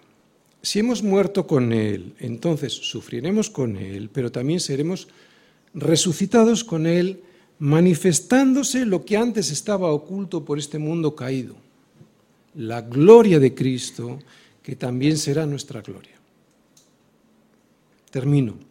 [0.62, 5.08] Si hemos muerto con Él, entonces sufriremos con Él, pero también seremos
[5.72, 7.22] resucitados con Él,
[7.58, 11.56] manifestándose lo que antes estaba oculto por este mundo caído,
[12.54, 14.18] la gloria de Cristo,
[14.62, 16.16] que también será nuestra gloria.
[18.10, 18.69] Termino.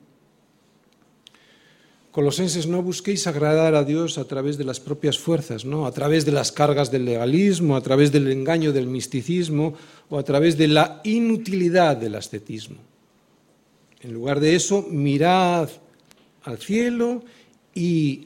[2.11, 5.85] Colosenses, no busquéis agradar a Dios a través de las propias fuerzas, ¿no?
[5.85, 9.75] a través de las cargas del legalismo, a través del engaño del misticismo
[10.09, 12.77] o a través de la inutilidad del ascetismo.
[14.01, 15.69] En lugar de eso, mirad
[16.43, 17.23] al cielo
[17.75, 18.25] y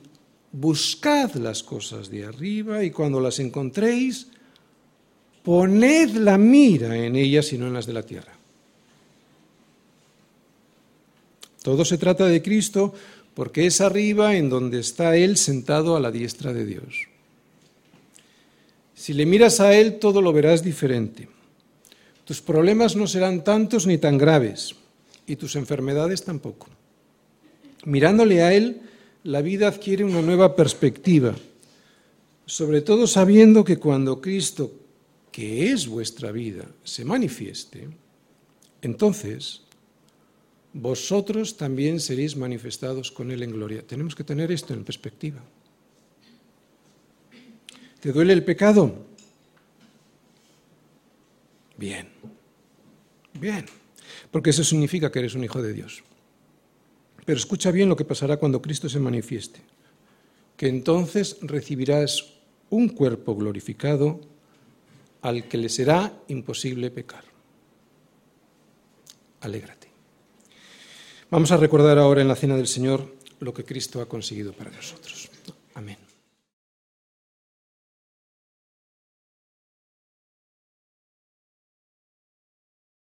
[0.53, 4.27] buscad las cosas de arriba y cuando las encontréis,
[5.43, 8.31] poned la mira en ellas y no en las de la tierra.
[11.61, 12.93] Todo se trata de Cristo
[13.33, 17.07] porque es arriba en donde está Él sentado a la diestra de Dios.
[18.93, 21.27] Si le miras a Él, todo lo verás diferente.
[22.25, 24.75] Tus problemas no serán tantos ni tan graves,
[25.27, 26.67] y tus enfermedades tampoco.
[27.85, 28.81] Mirándole a Él,
[29.23, 31.35] la vida adquiere una nueva perspectiva,
[32.45, 34.71] sobre todo sabiendo que cuando Cristo,
[35.31, 37.87] que es vuestra vida, se manifieste,
[38.81, 39.62] entonces
[40.73, 43.85] vosotros también seréis manifestados con Él en gloria.
[43.85, 45.41] Tenemos que tener esto en perspectiva.
[47.99, 49.05] ¿Te duele el pecado?
[51.77, 52.07] Bien,
[53.39, 53.65] bien,
[54.31, 56.03] porque eso significa que eres un hijo de Dios.
[57.25, 59.61] Pero escucha bien lo que pasará cuando Cristo se manifieste,
[60.57, 62.33] que entonces recibirás
[62.69, 64.19] un cuerpo glorificado
[65.21, 67.23] al que le será imposible pecar.
[69.41, 69.82] Alégrate.
[71.33, 74.69] Vamos a recordar ahora en la Cena del Señor lo que Cristo ha conseguido para
[74.69, 75.31] nosotros.
[75.73, 75.97] Amén.